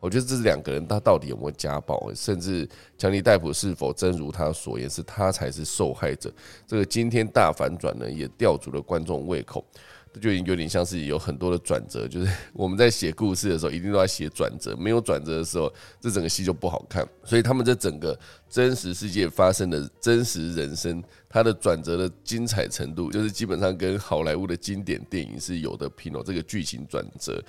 [0.00, 6.32] 我觉得这两个人他到底有没有家暴，甚至强尼戴普是否真如他所言是他才是受害者，
[6.66, 9.64] 这个今天大反转呢，也吊足了观众胃口。
[10.10, 17.06] 这就已经有点像是有很多的转折，就是 我们在写故事的时候，一定都要写转折，没有转折的时候，这整个戏就不好看。
[17.24, 18.18] 所以他们这整个
[18.48, 26.22] 真实世界发生的真实人生，它的转折的精彩程度，就是基本上跟好莱坞的经典电影是有的拼哦。
[26.24, 27.42] 这个剧情转折，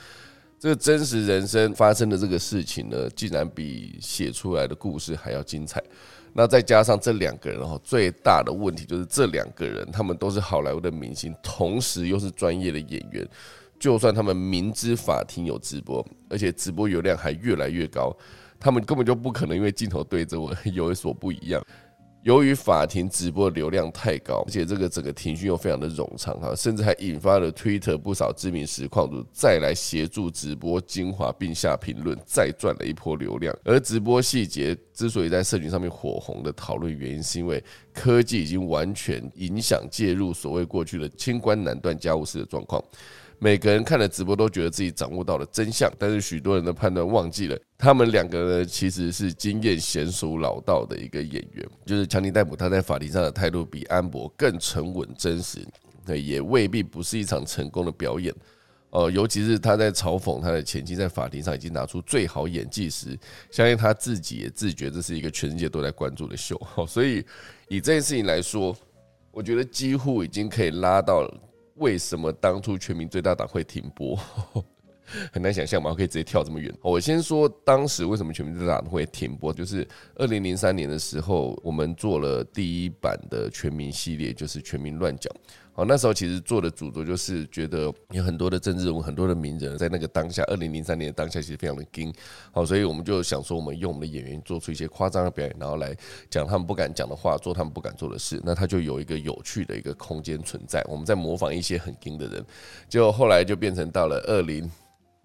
[0.60, 5.82] 这个真实人生发生的这个事情呢，竟然比写出来的故事还要精彩。
[6.34, 13.28] 那再加上这两个人哈，最大的问题就是这两个人他们都是好莱坞的明星，同时又是专业的演员。
[13.80, 18.14] 就算他们明知法庭有直播，而且直播流量还越来越高，
[18.60, 21.66] 他们根本就不可能因为镜头对着我 有所不一样。
[22.24, 33.58] 由于法庭直播流量太高，而且这个整个庭讯又非常的冗长哈，甚至还引发了 Twitter 不少知名实况主再来协助直播精华并下评论，再赚了一波流量。
[33.64, 42.84] 而直播细节之所以在社群上面火红的讨论原因，是因为科技已经完全影响介入所谓过去的清官难断家务事的状况。
[43.42, 51.66] 每个人看了直播都觉得自己掌握到了真相，但是许多人的判断忘记了，他们两个人其实是经验娴熟老道的一个演员。
[51.86, 55.66] 就是强尼戴普，他在法庭上的态度比安博更沉稳真实，
[56.06, 58.36] 对，也未必不是一场成功的表演。
[58.90, 63.18] 哦，尤其是他在嘲讽他的前妻在法庭上已经拿出最好演技时，
[63.50, 66.60] 相信他自己也自觉这是一个全世界都在关注的秀。
[66.86, 67.26] 所以
[67.70, 68.76] 以这件事情来说，
[69.32, 71.26] 我觉得几乎已经可以拉到。
[71.80, 74.18] 为什么当初全民最大党会停播？
[75.34, 76.72] 很难想象嘛，可以直接跳这么远。
[76.84, 85.34] 我先说当时为什么全民最大党会停播，就是二零零三年的时候，我们做了第一版的全民系列，就是全民乱讲。
[85.80, 92.14] 哦，那时候其实做的主轴就是觉得有很多的政治人物、很多的名人，在那个当下，二零零三年的当下，其实非常的惊。
[92.52, 95.96] 好，所以我们就想说，我们用我们的演员做出一些夸张的表演，然后来
[96.30, 100.84] 讲他们不敢讲的话，做他们不敢做的事，那他就有一个有趣的一个空间存在。
[100.90, 102.46] 我们在模仿一些很惊的人，
[102.90, 104.70] 就后来就变成到了二零。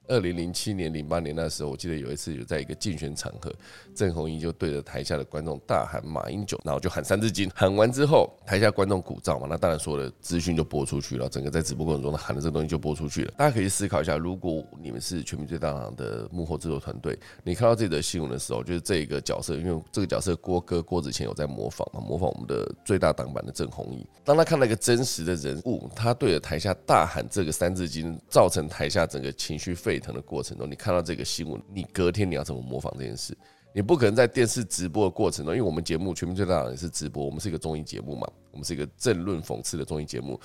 [0.06, 3.52] 二零零七年、零八年那时候，我记得有一次有在一个竞选场合，
[3.94, 7.50] 郑红英就对着台下的观众大喊“马英九”，然后就喊三字经。
[7.54, 13.32] 喊完之后，台下观众鼓噪嘛，那当然所有的资讯就播出去了，整个在直播过程中他喊的这个东西就播出去了。
[13.38, 24.06] 大家可以思考一下，如果你们是全民最大党的幕后制作团队，你看到这则新闻的时候，就是这一个角色，因为这个角色郭哥郭子乾有在模仿嘛，模仿我们的最大党版的郑红英。
[24.22, 29.93] 当他看到一个真实的人物，他对着台下大喊这个三字经，造成台下整个情绪沸。
[29.94, 33.37] 沸腾的过程中，你看到这个新闻，你隔天你要怎么模仿这件事？
[33.72, 40.38] 你不可能在电视直播的过程中，因为我们节目《全民最大党》也是直播，我们是一个综艺节目嘛，我们是一个政论讽刺的综艺节目。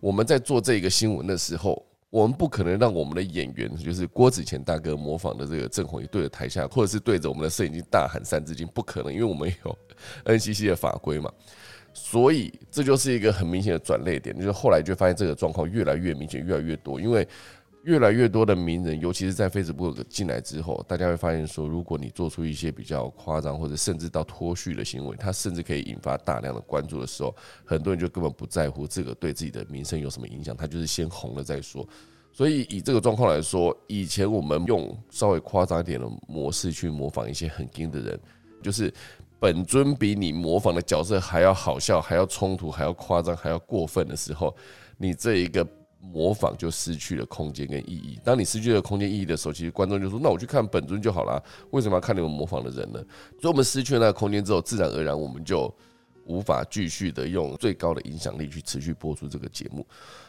[0.00, 9.78] 我们在做这个新闻的时候，我们不可能让我们的演员，就是郭子乾大哥模仿的这个郑红怡对着台下，或者是对着我们的摄影机大喊三字经，不可能，因为我们有
[10.24, 11.30] NCC 的法规嘛。
[11.94, 17.26] 所以这就是一个很明显的转捩点，就是后来就发现这个状况越来越明显，越来越多，因为。
[17.84, 31.86] 越来越多的名人，尤其是在 Facebook 进来之后，大家会发现说，如果你做出一些比较夸张或者甚至到脱序的行为，它甚至可以引发大量的关注的时候，很多人就根本不在乎这个对自己的名声有什么影响，他就是先红了再说。
[32.32, 38.18] 所以以这个状况来说，以前我们用稍微夸张一点的模式去模仿一些很硬的人，
[38.62, 38.90] 就是
[39.38, 44.56] 本尊比你模仿的角色还要好笑、还要冲突、还要夸张、还要过分的时候，
[44.96, 45.66] 你这一个。
[46.12, 48.18] 模仿就失去了空间跟意义。
[48.22, 53.02] 当你失去了空间意义的时候，其实观众就说：“那我去看本尊就好了，为什么要看你们模仿的人呢？”
[53.40, 55.74] 所以，我们失去了那个空间之后，自然而然我们就
[56.26, 59.86] 无法继续的用最高的影响力去持续播出这个节目。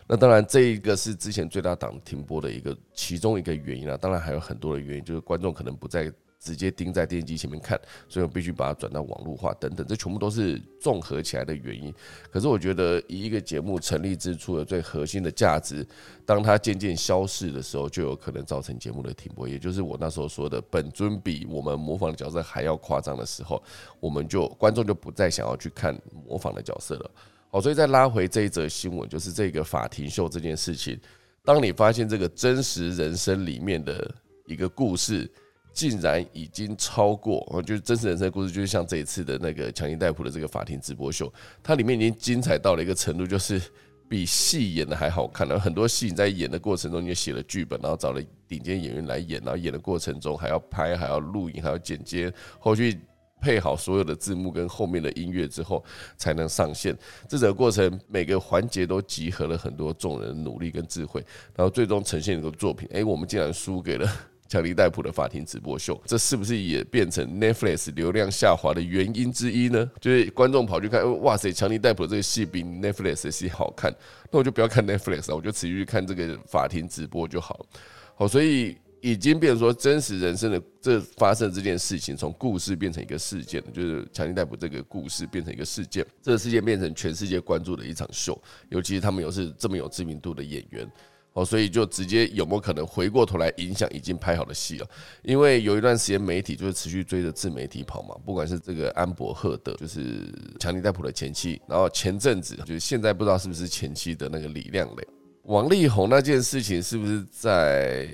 [0.08, 3.98] 那当然，这一个是之前最大档停播的一个其中一个原因啊。
[3.98, 6.12] 当然还有很多的原因，就是观众可能不在。
[6.40, 11.94] 直接盯在电视机前面看，所以我必须把它转到网络化等等，这全部都是综合起来的原因。
[12.30, 15.86] 可是我觉得，以一个节目成立之初的最核心的价值，
[16.26, 19.48] 当它渐渐消逝的时候，就有可能造成节目的停播。
[19.48, 23.62] 也就是我那时候说的，本尊比我们模仿的角色还要夸张的时候，
[24.00, 27.12] 我们就观众就不再想要去看模仿的角色了。
[27.50, 31.00] 好，所以再拉回这一则新闻，就是这个法庭秀这件事情，
[31.44, 34.14] 当你发现这个真实人生里面的。
[34.48, 35.28] 一个故事。
[35.76, 43.62] 竟然已经超过，就是真实人生的故事，就是像这一次的那个强尼戴普的这个法庭直播秀，它里面已经精彩到了一个程度，就是
[44.08, 45.60] 比戏演的还好看了。
[45.60, 52.98] 很多戏你在演的过程中，你写了剧本，然后找了顶尖演员来演，然后演的过程中还要拍，还要录影，还要剪接，后续
[53.42, 55.84] 配好所有的字幕跟后面的音乐之后
[56.16, 56.98] 才能上线。
[57.28, 61.22] 这整个过程每个环节都集合了很多众人的努力跟智慧，
[61.54, 62.88] 然后最终呈现一个作品。
[62.94, 64.10] 哎，我们竟然输给了。
[64.48, 69.90] 强尼戴普的法庭直播秀，这是不是也变成 Netflix 流量下滑的原因之一呢？
[70.00, 73.94] 就是观众跑去看，哇塞，强尼戴普这个戏比 Netflix 的戏好看，
[74.32, 77.66] 那我就不要看 Netflix 了，我就持续看这个法庭直播就好了。
[78.16, 88.40] 好，所以已经变成说，真实人生的这发生这件事情，从故事变成一个事件，就是强尼戴普这个故事变成一个事件，这个事件变成全世界关注的一场秀，
[88.70, 90.90] 尤其是他们又是这么有知名度的演员。
[91.36, 94.88] 哦，所以就直接有没有可能回过头来影响已经拍好的戏了？
[95.22, 105.08] 因为有一段时间媒体就是持续追着自媒体跑嘛，不管是这个安博赫德，就是强尼戴普的前妻，然后前阵子就是现在不知道是不是前妻的那个李亮磊、
[105.44, 108.10] 王力宏那件事情，是不是在？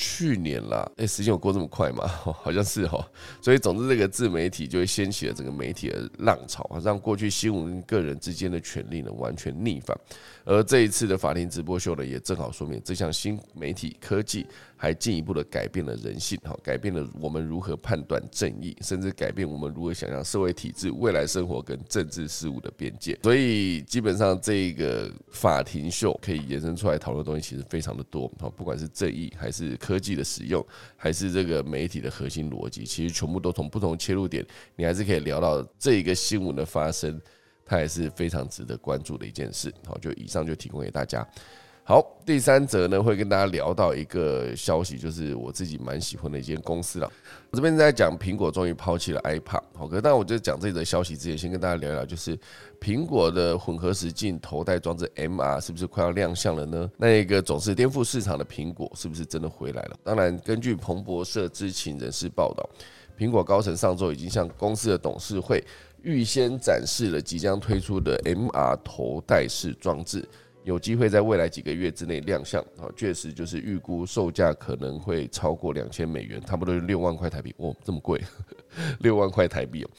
[0.00, 2.06] 去年啦，哎，时间有过这么快吗？
[2.06, 3.04] 好像是哈，
[3.42, 9.98] 所以总之这个自媒体就会掀起了整个媒体的浪潮，让过去新闻个人之间的权利呢完全逆反。
[10.48, 14.46] 而这一次的法庭直播秀呢，也正好说明这项新媒体科技。
[14.80, 23.18] 还进一步的改变了人性，哈，改变了我们如何判断正义，甚至改变我们如何想象社会体制、未来生活跟政治事务的边界。
[23.24, 30.64] 所以，基本上这个法庭秀可以延伸出来讨论的东西其实非常的多，哈，不管是正义，还是科技的使用，
[30.96, 34.46] 还是这个媒体的核心逻辑，其实全部都从不同切入点，
[34.76, 37.20] 你还是可以聊到这一个新闻的发生，
[37.68, 39.72] 它也是非常值得关注的一件事。
[39.86, 41.24] 好，就以上就提供给大家。
[41.84, 47.10] 好，第三则呢会跟大家聊到一个消息，就是我自己蛮喜欢的一间公司了。
[47.50, 52.38] 我这边在讲苹果终于抛弃了 iPad，好，可但我就讲这则消息之前，先跟大家聊一聊，就是
[52.78, 56.90] 苹果的混合实境头戴装置 MR 是不是快要亮相了呢？
[56.98, 59.96] 那一个总是颠覆市场的苹果是不是真的回来了？
[60.04, 62.68] 当然，根据彭博社知情人士报道，
[63.18, 65.64] 苹果高层上周已经向公司的董事会
[66.02, 70.26] 预先展示了即将推出的 MR 头戴式装置。
[70.64, 77.54] 有机会在未来几个月之内亮相啊，确实就是预估售价可能会超过两千美元，差不多六万块台币。
[77.56, 78.20] 哦，这么贵，
[79.00, 79.90] 六万块台币哦。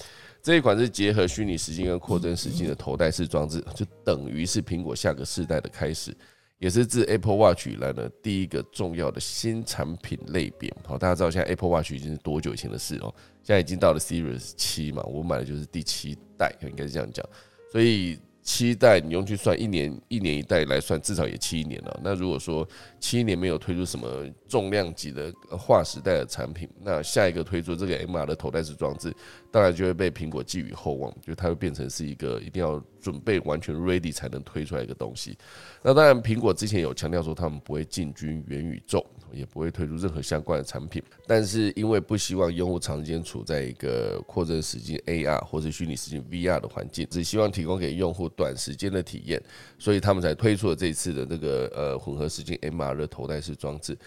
[0.44, 6.16] 这一款是结合虚拟实境跟扩增实境的头戴式装置，就等于是苹果下个世代的开始，
[6.60, 10.72] 也是自 Apple Watch 以来的第一个重要的新产品类别。
[10.86, 13.14] 好，大家知道现在 Apple Watch 已经是多久以前的事哦？
[13.42, 17.26] 现在已经到了 Series 七嘛，我买的就是第七代，应该是这样讲，
[17.72, 18.20] 所以。
[18.52, 22.00] 七代你用去算一年一年一代来算，至少也七年了。
[22.04, 22.68] 那如果说
[23.00, 29.16] 七年没有推出什么重量级的划时代的产品，那下一个推出这个 MR 的头戴式装置，
[29.52, 35.38] 当然就会被苹果寄予厚望，就它会变成是一个一定要准备完全 ready 才能推出来一个东西。
[35.84, 39.06] 那当然，苹果之前有强调说他们不会进军元宇宙。
[39.34, 49.42] 也不会推出任何相关的产品，但是因为不希望用户长时间处在一个扩增实境 AR 或者虚拟实境 VR 的环境，只希望提供给用户短时间的体验，
[49.78, 53.98] 所以他们才推出了这一次的这个呃混合实境 MR 的头戴式装置，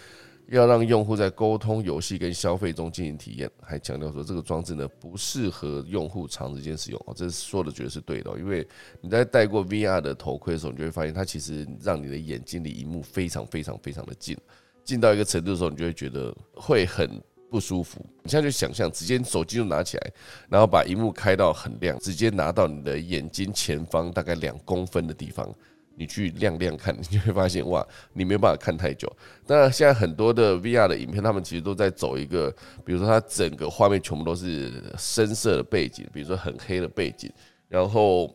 [0.47, 3.49] 要让用户在沟通、游戏跟消费中进行体验。
[3.61, 8.67] 还强调说这个装置呢不适合用户长时间使用哦，这说的绝对是对的，因为
[8.99, 14.37] 你在戴过 VR 的头盔的时候，你就会发现它其实让你的眼睛离荧幕非常非常非常的近。
[14.83, 18.05] 进到一个程度的时候，你就会觉得会很不舒服。
[18.23, 20.11] 你现在就想象，直接手机就拿起来，
[20.49, 25.53] 然后把荧幕开到很亮，直接拿到你的眼睛前方大概两公分的地方，
[25.95, 29.11] 你去亮亮看，你就会发现哇，你没有办法看太久。
[29.47, 32.49] 那，现在很多的 VR 的影片，他们其实都在走一个，
[32.83, 37.31] 比如说它整个画面全部都是深色的背景，比如说很黑的背景，
[37.67, 38.33] 然后。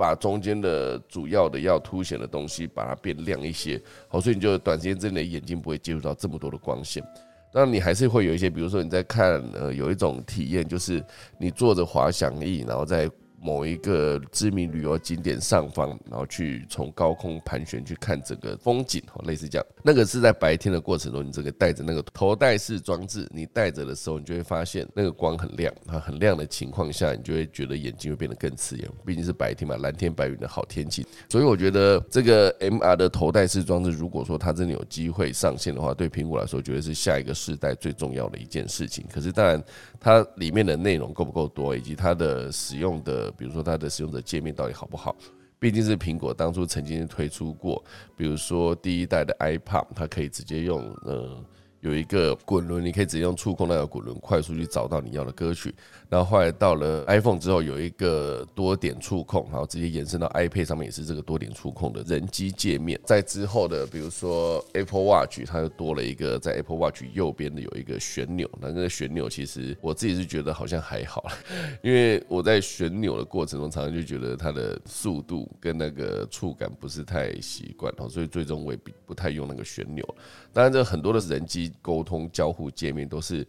[0.00, 3.78] 把中间的主要的要凸显的东西，把它变亮一些，
[4.08, 7.04] 好，所以你就短时间之内眼睛不会接触到这么多的光线。
[7.52, 11.04] 那，你还是会有一些，比如说你在看，呃，有一种体验，就是
[11.36, 13.10] 你坐着滑翔翼，然后在。
[13.40, 19.66] 某一个知名旅游景点上方，然后去从高空盘旋去看整个风景，类似这样。
[19.82, 28.88] 那个是在白天的过程中，你这个带着那个头戴式装置，你戴着的时候，你就会发现那个光很亮，它很亮的情况下，你就会觉得眼睛会变得更刺眼。
[29.06, 31.06] 毕竟是白天嘛，蓝天白云的好天气。
[31.28, 39.04] 所以我觉得这个 MR 的头戴式装置，如果说它真的有机会上线的话，对苹果来说，绝对是下一个世代最重要的一件事情。
[39.12, 39.62] 可是当然，
[40.00, 43.30] 它里面的内容够不够多，以及它的使用的。
[43.32, 45.14] 比如说它的使用者界面到底好不好？
[45.58, 47.84] 毕竟是苹果当初曾经推出过，
[48.16, 51.44] 比如说第一代的 iPad，它可以直接用呃
[51.80, 55.74] 有一个滚轮，你可以直接用触控那个滚轮快速去找到你要的歌曲。
[56.08, 63.00] 然后后来到了 iPhone 之后，有一个多点触控，然后直接延伸到 iPad 上面也是这个多点触控的人机界面。
[63.04, 68.50] 在之后的，比如说 Apple Watch，它又多了一个在 Apple Watch 右边的有一个旋钮。
[68.60, 71.24] 那个旋钮其实我自己是觉得好像还好，
[71.82, 80.06] 因为我在旋钮的过程中，常常就觉得它的速度跟那个触感不是太习惯，所以最终我也不不太用那个旋钮。
[80.52, 83.44] 当然，这很多的人机沟通交互界面都是。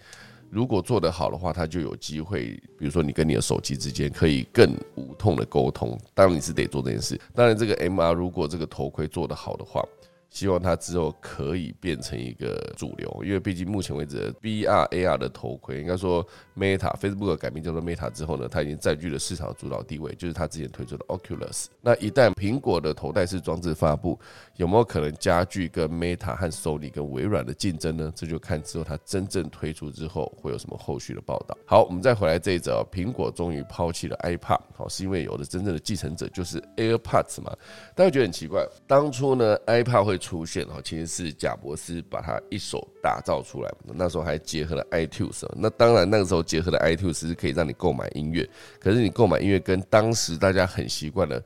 [0.50, 5.96] 如果做得好的话，它就有机会，比如说你跟你的手机之间可以更无痛的沟通。
[6.16, 7.18] 当然你是得做这件事。
[7.36, 9.86] 当然这个 MR 如果这个头盔做得好的话。
[10.32, 16.26] 希望它之后可以变成一个主流，因为毕竟目前为止，VR AR 的头盔，应该说
[16.58, 21.66] Meta Facebook 改名叫做 Meta 之后呢，它已经占据了市场主导地位，就是它之前推出的 Oculus。
[21.82, 24.18] 那一旦苹果的头戴式装置发布，
[24.56, 28.12] 有没有可能加剧跟 Meta 和 Sony 跟微软的竞争呢？
[28.16, 31.58] 这就看之后它真正推出之后会有什么后续的报道。
[31.66, 37.54] 好，我们再回来这一则，苹果终于抛弃了 iPad，好，是因为有的真正的继承者就是 AirPods 嘛？
[37.94, 43.74] 大家觉得很奇怪，当初呢 iPad 会出现哈，其实是贾博士把它一手打造出来。
[43.96, 48.48] 那时候还结合了 iTunes，那当然那个时候结合了 iTunes 是可以让你购买音乐。
[48.80, 51.44] 可是你购买音乐跟当时大家很习惯的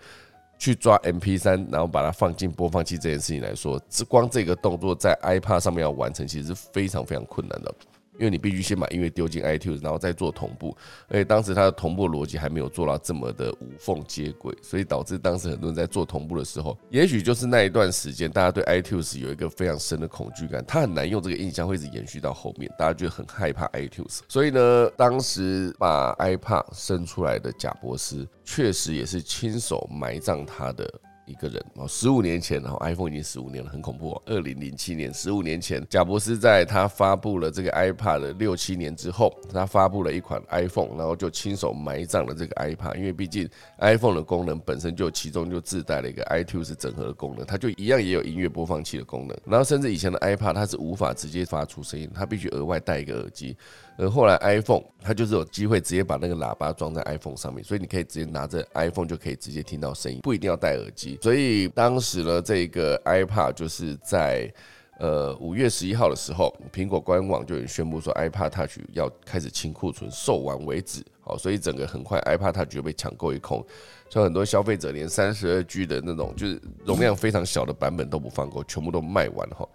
[0.60, 7.74] 去抓 MP 三然后把它放进播放器这件事情来说，光这个动作在 iPad 上面要完成，其实是非常非常困难的。
[8.18, 10.76] 因为你必须先把音乐丢进 iTunes，然后再做同步，
[11.08, 24.20] 而且当时它的同步逻辑还没有做到这么的无缝接轨，所以导致当时很多人在做同步的时候，也许就是那一段时间，大家对 iTunes 有一个非常深的恐惧感，它很难用这个印象会一直延续到后面，大家觉得很害怕 iTunes。
[24.28, 30.90] 所以呢，当时把 iPad 生出来的贾博士，确实也是亲手埋葬他的。
[31.26, 34.22] 一个人哦，十五年前，然后 iPhone 已经十五年了，很恐怖。
[34.26, 43.50] 二零零七年，十五年前，贾博士在他发布了这个 iPad 的六七年之后，他发布了一款 iPhone，然后就亲手埋葬了这个 iPad，因为毕竟
[43.80, 53.58] iPhone 的功能本身就其中就自带了一个 iTunes 整合的功能，它就一样也有音乐播放器的功能，然后甚至以前的 iPad 它是无法直接发出声音，它必须额外带一个耳机。
[53.98, 61.18] 而后来 iPhone 它就是有机会直接把那个喇叭装在 iPhone 上面，所以你可以直接拿着 iPhone 就可以直接听到声音，不一定要戴耳机。
[61.22, 64.54] 所以当时呢，这个 iPad 就是在
[65.00, 71.02] 呃五月十一号的时候，苹果官网就已经宣布说 iPad Touch 要开始清库存，售完为止。
[71.22, 73.66] 好，所以整个很快 iPad Touch 就被抢购一空，
[74.10, 79.68] 所以很多消费者连三十二 G 的那种就是容量非常小的版本都不放过，全部都卖完哈。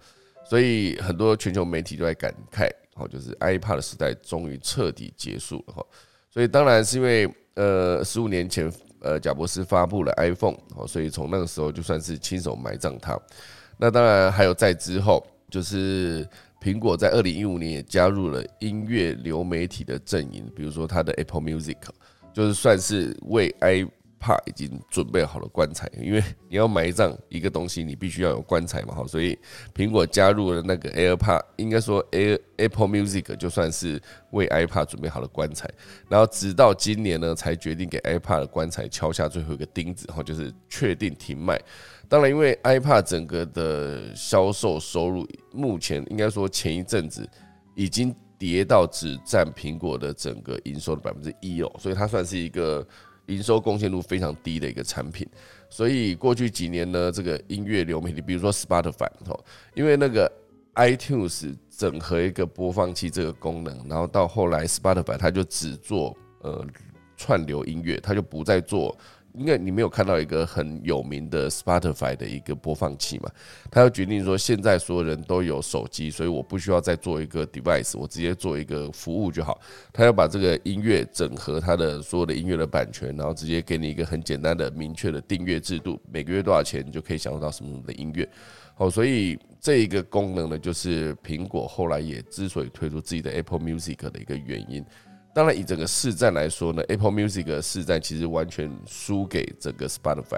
[0.45, 2.69] 所以很多全球媒体都在感慨。
[3.01, 5.83] 好，就是 iPad 的时代终于彻底结束了哈，
[6.29, 13.19] 所以当然是因为呃十五年前呃贾博士发布了 iPhone，好，所以从那个时候就算是亲手埋葬它。
[13.77, 16.27] 那当然还有在之后，就是
[16.61, 21.77] 苹果在二零一五年也加入了音乐流媒体的阵营，比如说它的 Apple Music，
[22.31, 23.83] 就是算是为 i
[24.21, 29.35] 怕已经准备好了棺材，因为你要埋葬一个东西，你必须要有棺材嘛，哈，所以
[29.73, 33.99] 苹果加入了那个 AirPod，应该说 Air Apple Music 就算是
[34.29, 35.67] 为 iPad 准备好了棺材，
[36.07, 41.59] 然后直到今年呢，才决定给 iPad 的棺材敲下最后一个钉子，哈，就是确定停卖。
[42.07, 47.27] 当然，因为 iPad 整个的销售收入目前应该说前一阵子
[47.73, 52.87] 已经跌到只占苹果的整个营收的百分之一哦，所以它算是一个。
[53.31, 55.27] 营收贡献度非常低的一个产品，
[55.69, 59.39] 所以过去几年呢，这个音乐流媒体，比如说 Spotify 哦，
[59.73, 60.31] 因为那个
[60.75, 66.65] iTunes 整合一个播放器这个功能，然后到后来 Spotify 它就只做呃
[67.15, 68.97] 串流音乐，它就不再做。
[69.33, 73.31] 应该你没有看到一个很有名的 Spotify 的一个播放器嘛？
[73.69, 79.59] 他要决定说，现在所有人都有手机，所以我不需要再做一个 device，我直接做一个服务就好。
[79.93, 88.27] 他要把这个音乐整合他的所有的音乐的版权，然后直接给你一个很简单的、明确的订阅制度，每个月多少钱，你就可以享受到什么什么的音乐。
[88.75, 94.83] 好，所以这一个功能呢，就是苹果后来也之所以推出自己的 Apple Music 的一个原因。
[95.33, 100.37] 当然，以整个市占来说呢，Apple Music 的市占其实完全输给整个 Spotify，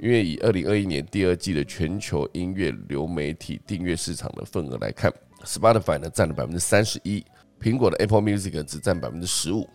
[0.00, 5.12] 因为以二零二一年第二季的全球音乐流媒体订阅市场的份额来看
[5.44, 7.24] ，Spotify 呢占了百分之三十一，
[7.60, 9.68] 苹果的 Apple Music 只占百分之十五，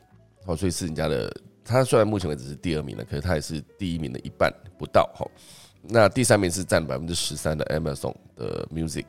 [0.46, 5.26] 好，所以是人家的，它虽然目前为止是第二名了，可是它也是第一名的一半不到，哈。
[5.90, 9.06] 那第三名是占百分之十三的 Amazon 的 Music，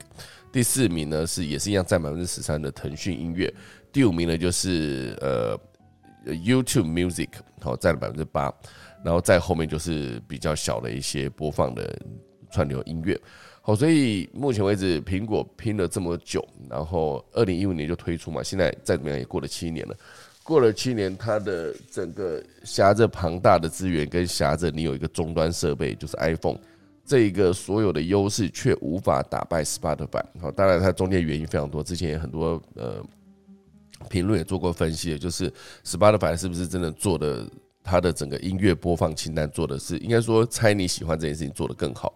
[0.52, 3.52] 第四名呢是也是一样占百分之十三的腾讯音乐。
[3.98, 5.58] 第五名呢，就是呃
[6.24, 7.30] YouTube Music，
[7.60, 8.42] 好占了百分之八，
[9.04, 12.00] 然后在后面就是比较小的一些播放的
[12.48, 13.20] 串流音乐。
[13.60, 19.96] 好，所以目前为止，苹果拼了这么久，然后二零一五年就推出嘛，现在再怎么样也过了七年了。
[20.44, 26.60] 过了七年，它的整个挟着庞大的资源，跟挟着你有一个终端设备，就是 iPhone
[27.04, 30.22] 这一个所有的优势，却无法打败 Spotify。
[30.40, 33.04] 好，当然它中间原因非常多，之前也很多呃
[34.08, 35.52] 评论也做过分析，就是
[35.84, 37.46] Spotify 是不是真的做的？
[37.90, 42.12] 它的整个音乐播放清单做的是，应该说猜你喜欢这件事情做得更好。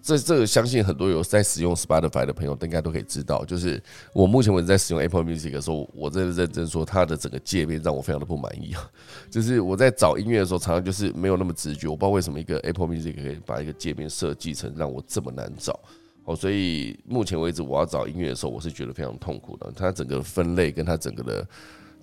[0.00, 3.82] 这这个相信很多有在使用 Spotify 的朋友应该都可以知道，就是
[4.14, 8.90] 我目前为止在使用 Apple Music 的时候，我真的认真说，它的整个界面让我非常的不满意啊。
[9.30, 15.78] 就是我在找音乐的时候，常常就是没有那么直觉，我不知道为什么一个 Apple Music 可以把一个界面设计成让我这么难找。
[16.24, 19.72] 哦，所以目前为止我要找音乐的时候，我是觉得非常痛苦的。
[19.76, 21.46] 它整个分类跟它整个的。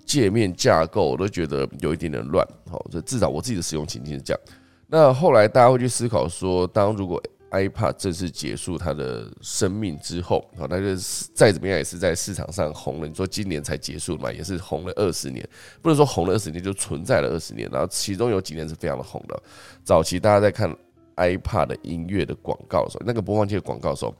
[0.04, 4.40] 界面架构我都觉得有一点点乱，好，这至少我自己的使用情境是这样。
[4.88, 11.00] 那后来大家会去思考说，当如果 iPad 正式结束它的生命之后，好，那就
[11.32, 13.06] 再怎么样也是在市场上红了。
[13.06, 15.48] 你说今年才结束嘛，也是红了二十年，
[15.80, 17.70] 不能说红了二十年就存在了二十年。
[17.70, 19.40] 然后其中有几年是非常的红的。
[19.84, 20.68] 早期大家在看
[21.16, 24.14] iPad 的音乐的广告的时候，那个播放器的广告的时候。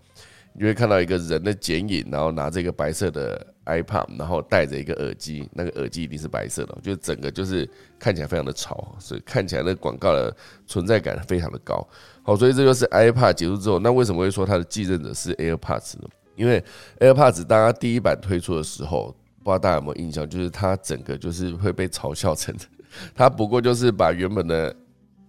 [0.55, 7.67] 你会看到一个人的剪影，然后拿着一个白色的 iPad，然后戴着一个耳机，那个耳机一定是白色的，就整个就是
[7.99, 10.37] 看起来非常的潮，所以看起来那广告的
[10.67, 11.83] 存在感非常的高。
[12.23, 16.09] 好，所以这就是 iPad 结束之后，那为什么会说它的继任者是 AirPods 呢？
[16.37, 16.63] 因为
[17.01, 22.55] AirPods 当它第一版推出的时候，不知道大家有没有印象，就是它整个就是会被嘲笑成，
[23.17, 24.77] 它不过就是把原本的。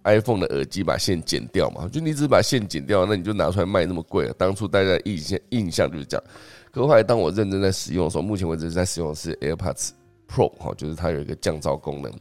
[0.04, 4.34] iPhone 的耳机把线剪掉嘛，就你只是把线剪掉，那你就拿出来卖那么贵了。
[4.34, 6.24] 当初大家印象印象就是这样。
[6.70, 9.90] 可后来当我认真在使用的时候，目前为止在使用的是 AirPods
[10.28, 12.12] Pro 哈，就是它有一个降噪功能。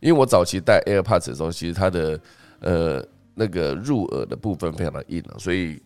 [0.00, 2.20] 因为我早期戴 AirPods 的时候，其实它的
[2.60, 3.04] 呃
[3.34, 5.82] 那个入耳的部分非常的硬啊，所以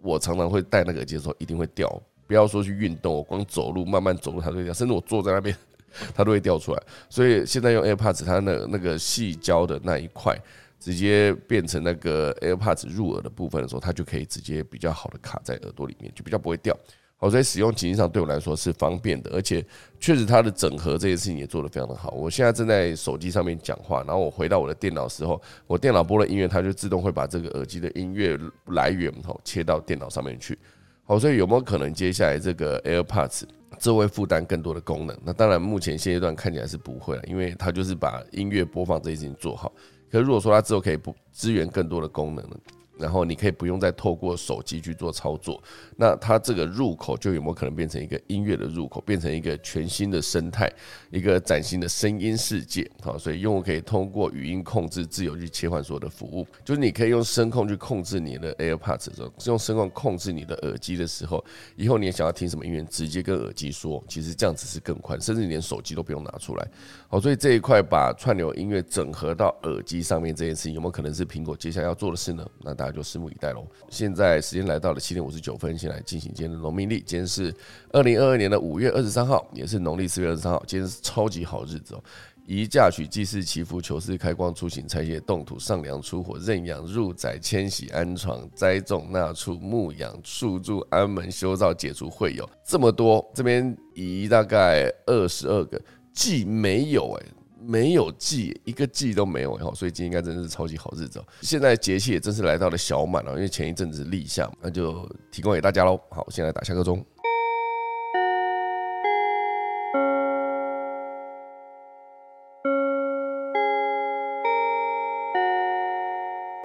[0.00, 2.00] 我常常会戴那个耳机的时候一定会掉。
[2.26, 5.54] 不要说去运动，我光走路慢慢走路它都会掉，甚至我坐在那边
[6.14, 6.82] 它都会掉出来。
[7.10, 10.34] 所以现在用 AirPods，它那那个细胶的那一块。
[10.78, 16.76] 直接变成那个 AirPods 入耳的部分的时候，它就可以直接比较好的卡在耳朵里面，就比较不会掉。
[17.20, 19.64] 好，所以使用情境上对我来说是方便的，而且
[19.98, 22.12] 确实它的整合这件事情也做得非常的好。
[22.12, 30.56] 我现在正在手机上面讲话，然后我回到我的电脑时候，我电脑播了音乐，它就自动会把这个耳机的音乐来源吼切到电脑上面去。
[31.02, 33.42] 好，所以有没有可能接下来这个 AirPods
[33.80, 35.18] 这会负担更多的功能？
[35.24, 39.72] 那当然，目前现阶段看起来是不会了，因为它就是把音乐播放这件事情做好。
[40.10, 42.56] 可如果说它之后可以不支援更多的功能呢？
[42.98, 45.62] 然后你可以不用再透过手机去做操作，
[45.96, 50.70] 那它这个入口就有没有可能变成一个音乐的入口，变成一个全新的生态，
[51.10, 52.90] 一个崭新的声音世界？
[53.02, 59.08] 好，所以用户可以通过语音控制自由去切换所有的服务，就是你可以用声控去控制你的 AirPods，
[59.46, 61.44] 用声控控制你的耳机的时候，
[61.76, 66.68] 以后你想要听什么音乐，直接跟耳机说，其实这样子是更快，甚至连手机都不用拿出来。
[67.08, 72.46] 好，所以这一块把串流音乐整合到耳机上面这件事情，有没有可能是苹果接下来要做的事呢？
[72.62, 73.66] 那大家就拭目以待喽。
[73.90, 77.00] 现在时间来到了七点五十九分，先来进行今天的农民历。
[77.00, 77.54] 今天是
[77.92, 80.62] 二零二二年的五月二十三号，也是农历四月二十三号。
[80.66, 82.02] 今天是超级好日子哦！
[82.46, 93.24] 宜嫁娶、祭祀、祈福、求事、开光、出行、拆卸、动土、上梁、出火、认养、入宅、迁徙、安床、栽种、纳畜、牧养、宿住、安门、修造、解除会有这么多。
[93.34, 95.80] 这边宜大概二十二个。
[96.10, 97.26] 既没有哎，
[97.60, 101.22] 没有季，一个季都没有哎，所以今天应该真的是超级好日子。
[101.40, 106.00] 现在节气也正式来到了小满了，因为前一阵子立夏，那就提供给大家喽。
[106.10, 107.04] 好，现在打下个钟。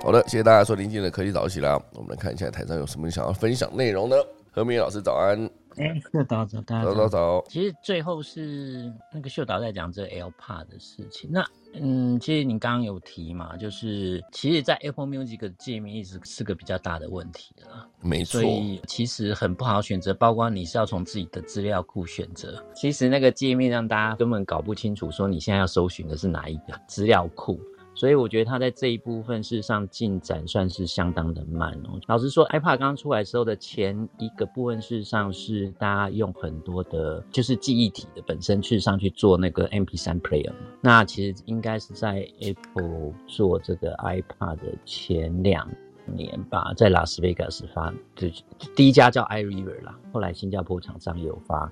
[0.04, 1.82] 好的，谢谢大家收听今天的科技早起啦。
[1.94, 4.16] 我们来看一下台上有什么想要分享内容呢？
[4.52, 5.50] 何明老师早安。
[5.78, 7.45] 哎，秀导走，大家早早早。
[7.49, 11.30] 其实最后是那个秀导在讲这 AirPod 的事情。
[11.32, 11.43] 那
[11.76, 17.88] 嗯，其实你刚刚有提嘛，就是其实，在 Apple Music 的界面一直是个比较大的问题了。
[18.01, 18.41] 没错。
[18.41, 27.59] 所以其实很不好选择，包括你是要从自己的资料库选择，其实那个界面让大家根本搞不清楚，说你现在要搜寻的是哪一个资料库。
[28.04, 31.97] 所以我觉得它在这一部分事实上进展算是相当的慢哦。
[32.08, 40.58] 老实说，iPad 刚出来时候的前一个部分事实上是大家用很多的，就是记忆体的本身去上去做那个 MP3 player 嘛。
[40.82, 45.66] 那其实应该是在 Apple 做这个 iPad 的前两
[46.06, 48.28] 年吧，在拉斯维加斯发，就
[48.76, 51.72] 第一家叫 iRiver 啦，后来新加坡厂商有发，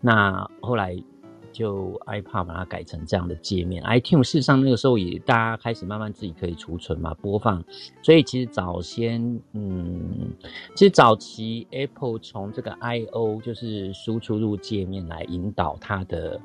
[0.00, 0.96] 那后来。
[1.52, 3.82] 就 iPad 把它改成这样的界面。
[3.84, 7.62] iTunes 事实上那个时候也大家开始慢慢自己可以储存嘛，播放。
[8.02, 10.30] 所以其实早先，嗯，
[10.74, 16.40] 其实早期 Apple 从这个 I/O 就是输出入界面来引导它的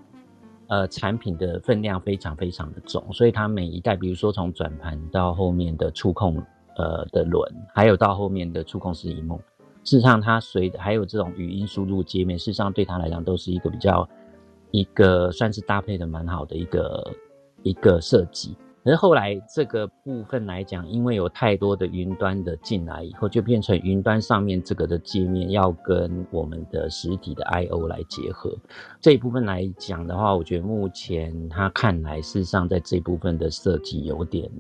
[0.67, 6.41] 呃产品的分量非常非常的重，所以它每一代，比如说从转盘到后面的触控
[6.77, 7.41] 呃的轮，
[7.73, 9.39] 还有到后面的触控式荧幕。
[9.83, 14.07] 事实上，它随还有这种语音输入界面，事实上对它来讲都是一个比较
[14.73, 17.15] 一个算是搭配的蛮好的一个
[17.61, 18.57] 一个设计。
[18.83, 28.57] 可是后来这个部分来讲，因为有太多的云端的进来以后，就变成云端上面这个的界面要跟我们的实体的 I/O 来结合。
[28.99, 34.51] 这一部分来讲的话，我觉得目前它看来，事实上在这部分的设计有点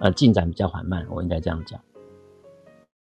[0.00, 1.80] 呃进展比较缓慢，我应该这样讲。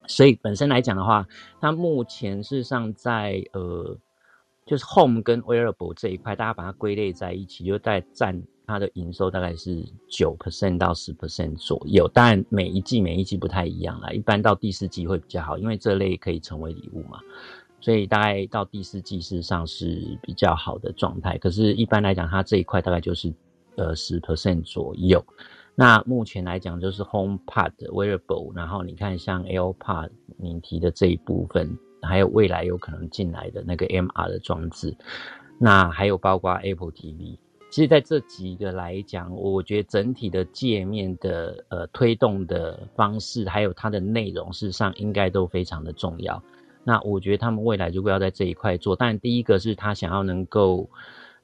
[0.07, 1.27] 所以本身来讲的话，
[1.61, 3.95] 它目前事实上在呃，
[4.69, 12.07] 就是 home 跟 wearable 这一块，大家把它归类在一起，就在占它的营收大概是九 percent 到十 percent 左右。
[12.09, 17.19] 当然每一季每一季不太一样啦，一般到第四季会比较好，因为这类可以成为礼物嘛。
[17.81, 21.35] 所以大概到第四季事实上是比较好的状态。
[21.39, 23.33] 可是，一般来讲，它这一块大概就是
[23.75, 25.25] 呃十 percent 左右。
[25.73, 34.95] 那目前来讲，就是 HomePod Wearable，然后你看像 AirPod 你提的这一部分，还有未来有可能进来的那个 MR 的装置，
[35.57, 37.37] 那还有包括 Apple TV，
[37.69, 46.41] 其实在这几个来讲，我觉得整体的界面的呃推动的方式，还有它的内容，事实上应该都非常的重要。
[46.83, 50.89] 那我觉得他们未来如果要在这一块做，但第一个是他想要能够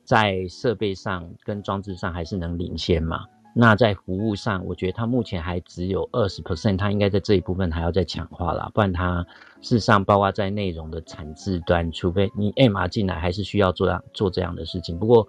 [0.03, 3.25] 在设备上跟装置上还是能领先嘛。
[3.57, 9.25] 那在服务上，我觉得它目前还只有二十 percent，它应该在这一部分还要再强化啦，不然它
[9.61, 14.99] 事实上包括在内容的产制端，除非你 MR 进来，还是需要做做这样的事情。
[14.99, 15.25] 不过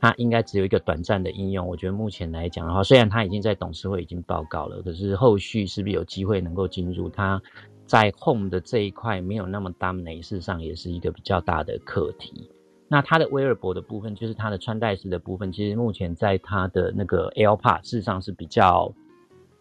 [0.00, 7.38] 它应该只有一个短暂的应用，我觉得目前来讲的话，虽然它已经在董事会已经报告了，可是后续是不是有机会能够进入它
[7.84, 12.50] 在 Home 的这一块没有那么 dominate，事实上也是一个比较大的课题。
[12.88, 18.90] 那它的威尔伯的部分，就是它的穿戴式的部分，其实目前在它的那个 AirPod 事实上是比较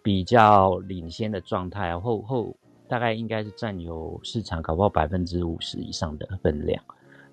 [0.02, 2.56] 比较领先的状态，后后
[2.88, 6.82] 大概应该是占有市场搞不好百分之五十以上的分量。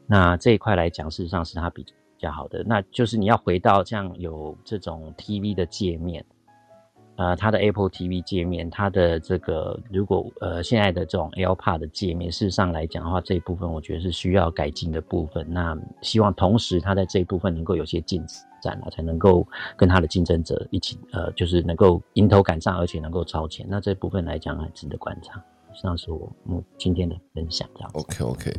[0.07, 1.87] 那这一块来讲，事实上是它比
[2.19, 2.65] 较好的。
[2.65, 6.25] 那就是你要回到这样有这种 TV 的界面。
[7.17, 15.47] 呃，它的 Apple TV 界面，它的这个如果呃现在的这种 AirPod 的界面，事实上来讲的话，这一部分我觉得是需要改进的部分。
[15.49, 18.25] 那希望同时它在这一部分能够有些进
[18.61, 19.47] 展了，才能够
[19.77, 23.65] 跟它的竞争者一起呃，就是能够迎头赶上，而且能够超前。
[23.69, 25.43] 那这部分来讲还值得观察。
[25.73, 27.91] 以上是我目今天的分享，这样。
[27.95, 28.53] OK OK。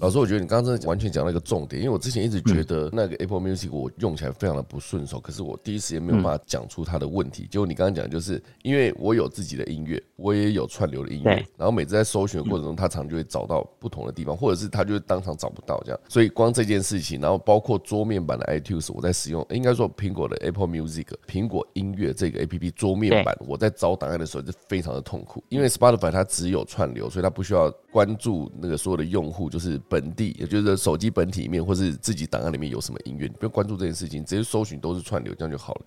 [0.00, 7.46] 老师，我觉得你刚刚真的完全讲了一个重点，因为我之前一直觉得那个 Apple Music 我用起来非常的不顺手，可是我第一时间没有办法讲出它的问题。
[7.50, 16.00] 结果你刚刚讲，就是因为我有自己的音乐，我也有串流的音乐，然后每次在搜寻的过程中，它常就会找到不同的地方，或者是它就会当场找不到这样。
[16.08, 30.72] 所以光这件事情，然后包括桌面版的 iTunes，我在使用，应该说苹果的 Apple Music 苹果音乐这个 APP 桌面版，我在找档案的时候是非常的痛苦，因为 Spotify 它只有串流，所以它不需要关注那个所有的用户，就是本地，也就是。
[30.82, 35.84] 手机本体里面，或是自己档案里面有什么音乐，你不用关注这件事情，直接搜寻都是串流，这样就好了。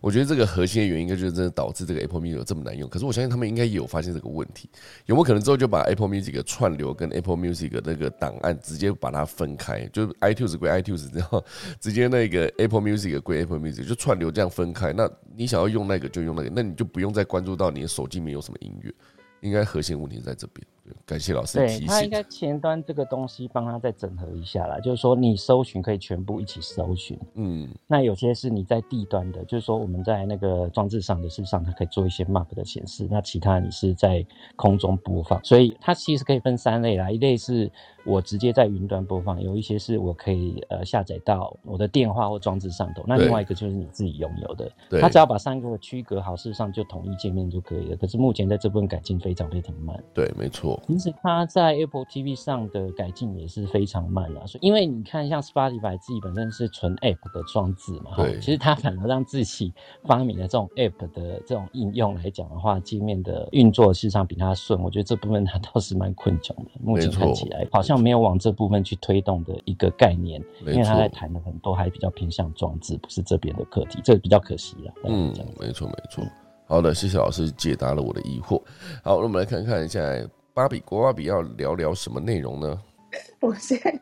[0.00, 2.88] 我觉得这个核心的原因，应该就是真的导致这个 Apple Music 这么难用。
[2.88, 4.68] 可是我相信他们应该也有发现这个问题，
[5.06, 11.44] 有没有可能之后就把 Apple Music 的串流跟 Apple Music 那个档案直接把它分开，就是 iTunes 归 iTunes， 然后
[11.80, 14.92] 直接那个 Apple Music 归 Apple Music，就串流这样分开。
[14.92, 18.92] 那你想要用那个就用那个，那你就不用再关注到你的手机里面有什么音乐。
[19.40, 20.66] 应该核心问题在这边。
[21.04, 21.86] 感谢老师提醒。
[21.86, 27.18] 他应该前端这个东西帮他再整合一下啦，就是说你搜寻可以全部一起搜寻。
[27.34, 33.06] 嗯，那有些是你在地端的，就是说我们在那个装置上的事实上，它可以做一些 map 的显示。
[33.10, 34.24] 那其他你是在
[34.56, 37.10] 空中播放，所以它其实可以分三类啦。
[37.10, 37.70] 一类是
[38.04, 43.04] 我直接在云端播放，有一些是我可以呃下载到我的电话或装置上头。
[43.06, 44.70] 那另外一个就是你自己拥有的。
[44.88, 45.00] 对。
[45.00, 47.96] 它只要把三个区隔好，事实上就统一界面就可以了。
[47.96, 50.02] 可是目前在这部分改进非常非常慢。
[50.12, 50.75] 对，没错。
[50.86, 59.72] 其实它在 Apple TV 上的改进也是非常慢的，所以因为你看，像 Spotify 自己本身是纯 App 的装置嘛，对，其实它反而让自己
[60.04, 64.80] 发明的这种 App 的这种应用来讲的话，界面的运作事实上比它顺。
[64.82, 74.92] 我觉得这部分它倒是蛮困窘的，目前看起来好像没有往这部分去推动的一个概念，因为他在谈的很多还比较偏向装置，不是这边的课题，这比较可惜了。
[75.04, 76.24] 嗯，没错没错。
[76.68, 78.60] 好的，谢谢老师解答了我的疑惑。
[79.04, 82.80] 好，那我们来看看现在芭比国芭比要聊聊什么内容呢？
[83.40, 83.94] 我现在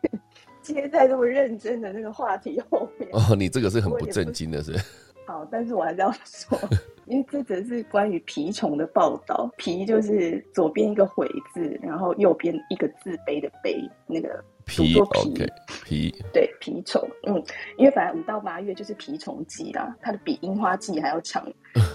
[0.62, 3.10] 接在这么认真的那个话题后面。
[3.12, 4.72] 哦，你这个是很不正经的，是？
[5.26, 6.56] 好，但是我还是要说，
[7.06, 9.50] 因为这则是关于蜱虫的报道。
[9.58, 15.48] 蜱就是左边一个悔字，然后右边一个自卑的卑，那个蜱，OK，
[15.84, 17.42] 蜱，对，蜱虫，嗯，
[17.78, 21.44] 因为反正五到八月就是蜱虫季啦，它的比樱花季还要长，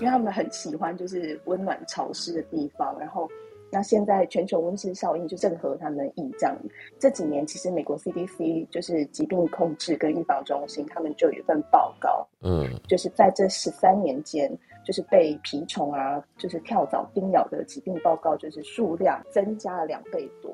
[0.02, 3.26] 因为他们很喜欢就是温暖潮湿的地方，然后。
[3.72, 6.56] 那现在全球温室效应就正合他们意，这样。
[6.98, 14.52] 这几年其实美国 CDC 就是疾病控制跟预防中心，他们就有一份报告，嗯，就是在这十三年间，
[14.84, 20.52] 就是被蜱虫啊，就是跳蚤叮咬的疾病报告，就是数量增加了两倍多。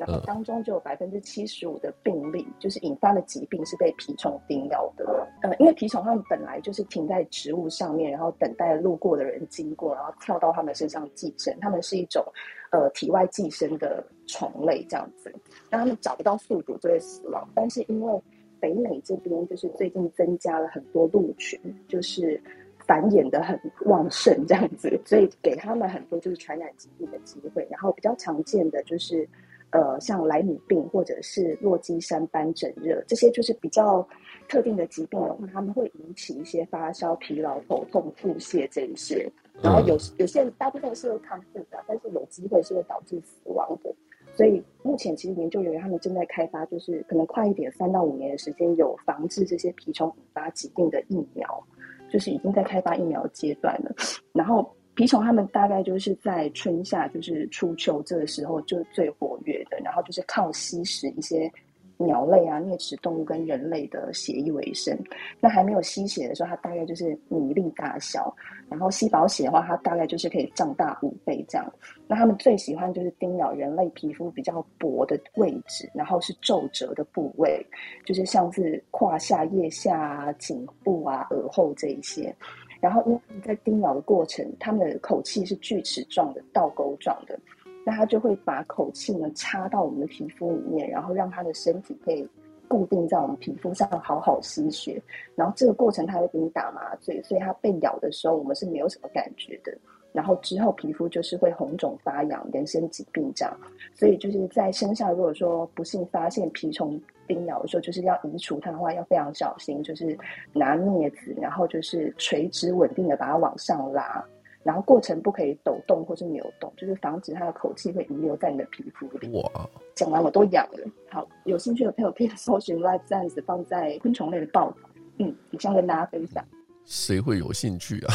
[0.00, 5.28] 然后当中就有百分之七十五的病例，就是引发的疾病是被蜱虫叮咬的。
[5.42, 11.54] 呃，因为蜱虫它们本来就是停在植物上面，然后等待路过的人经过，然后跳到它们身上寄生。
[11.60, 12.24] 它们是一种
[12.72, 15.30] 呃体外寄生的虫类，这样子，
[15.70, 17.46] 那它们找不到宿主就会死亡。
[17.54, 18.22] 但是因为
[18.58, 22.42] 北美这边就是最近增加了很多鹿群，就是
[22.86, 27.68] 繁衍的很旺盛这样子，所以给他们很多就是传染疾病的机会。
[27.70, 29.28] 然后比较常见的就是。
[29.72, 34.06] 呃，像莱姆病或者是洛基山斑疹热，这些就是比较
[34.48, 39.30] 特定的疾病的话，他们会引起一些发烧、疲劳、头痛、腹泻这一些。
[39.62, 43.94] 然后有有些大部分是会康复的，但是有机会是会导致死亡的。
[44.34, 51.62] 所以目前其实研究人员他们正在开发，就是可能快一点，三到五年的时间有防治这些蜱虫引发疾病的疫苗，
[52.10, 53.94] 就是已经在开发疫苗阶段了。
[54.32, 54.68] 然后。
[55.00, 61.50] 蜱虫它们大概就是在春夏，就是初秋这个时候就最活跃的，然后就是靠吸食一些
[61.96, 64.94] 鸟类啊、啮齿动物跟人类的血液为生。
[65.40, 68.30] 那还没有吸血的时候，它大概就是米粒大小；
[68.68, 71.72] 然后吸饱血的话，它大概就是可以胀大五倍这样。
[72.06, 77.66] 那它们最喜欢就是叮咬人类皮肤比较薄的位置，然后是皱褶的部位，
[78.04, 82.34] 就是像是胯下、腋下啊、颈部啊、耳后这一些。
[82.80, 87.38] 然后，因为在叮咬的过程，它们的口气是锯齿状的、倒钩状的，
[87.84, 92.26] 那它就会把口气呢插到我们的皮肤里面，然后让它的身体可以
[92.66, 95.00] 固定在我们皮肤上，好好吸血。
[95.34, 99.76] 然后这个过程它会给你打麻醉，所以它被咬的时候，我们是没有什么感觉的。
[100.12, 103.56] 然后之后皮肤就是会红肿发痒，人生疾病这样。
[103.94, 110.18] 所以就是在身上，如果说不幸发现蜱虫叮咬的时候，就是要移除它的话，要非常小心，就是
[110.52, 114.24] 拿镊子，然后就是垂直稳定的把它往上拉，
[114.62, 119.28] 然后过程不可以抖动或是扭动，就是防止它的口气会遗留在你的皮肤里。
[119.40, 119.68] 哇！
[119.94, 120.78] 讲完我都痒了。
[121.10, 124.76] 好，有兴趣的朋友可以搜寻 Life Science 放在昆虫类的报道。
[125.18, 126.44] 嗯，以上跟大家分享。
[126.84, 128.14] 谁会有兴趣啊？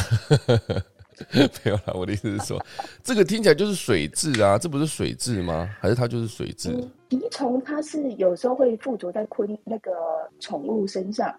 [1.64, 2.62] 没有啦，我的意思是说，
[3.02, 5.68] 这个听起来就是水蛭啊，这不是水蛭吗？
[5.80, 6.86] 还是它就是水蛭？
[7.08, 9.90] 蜱虫它是有时候会附着在昆那个
[10.40, 11.34] 宠物身上，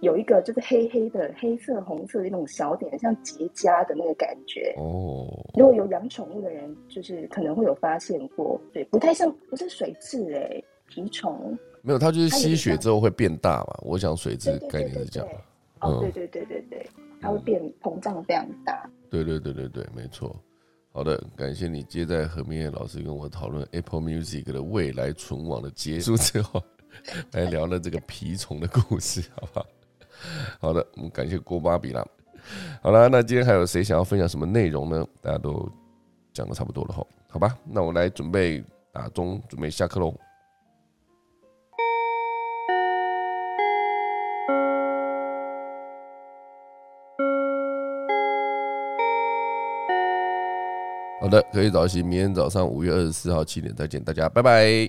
[0.00, 4.74] 有一个就是黑黑的、黑色、红色的那种小点，像结痂的那个感觉。
[4.76, 13.78] 哦，如果有养宠物的人，就是可能会有发现过，对，不太像，不是水蛭哎，蜱虫没有，它就是吸血之后会变大嘛。
[13.82, 15.28] 我想水蛭概念是这样。
[15.80, 16.86] 哦，对对对对对，
[17.24, 18.86] 它会变膨胀非常大。
[19.08, 20.36] 对对对对对，没错。
[20.92, 26.62] 好的，感谢你接在何明业老师跟我讨论 Apple Music 的未来存亡的结束之后，
[27.32, 29.66] 来聊了这个蜱虫的故事，好不好？
[30.60, 32.06] 好的，我们感谢郭芭比啦。
[32.82, 35.06] 好了，那今天还有谁想要分享什么内容呢？
[35.22, 35.66] 大家都
[36.34, 37.58] 讲的差不多了哈，好吧？
[37.64, 38.62] 那我来准备
[38.92, 40.14] 打钟，准备下课喽。
[51.24, 52.02] 好的，可以早起。
[52.02, 54.86] 明天早上五月二十四号七点再见，大家拜拜。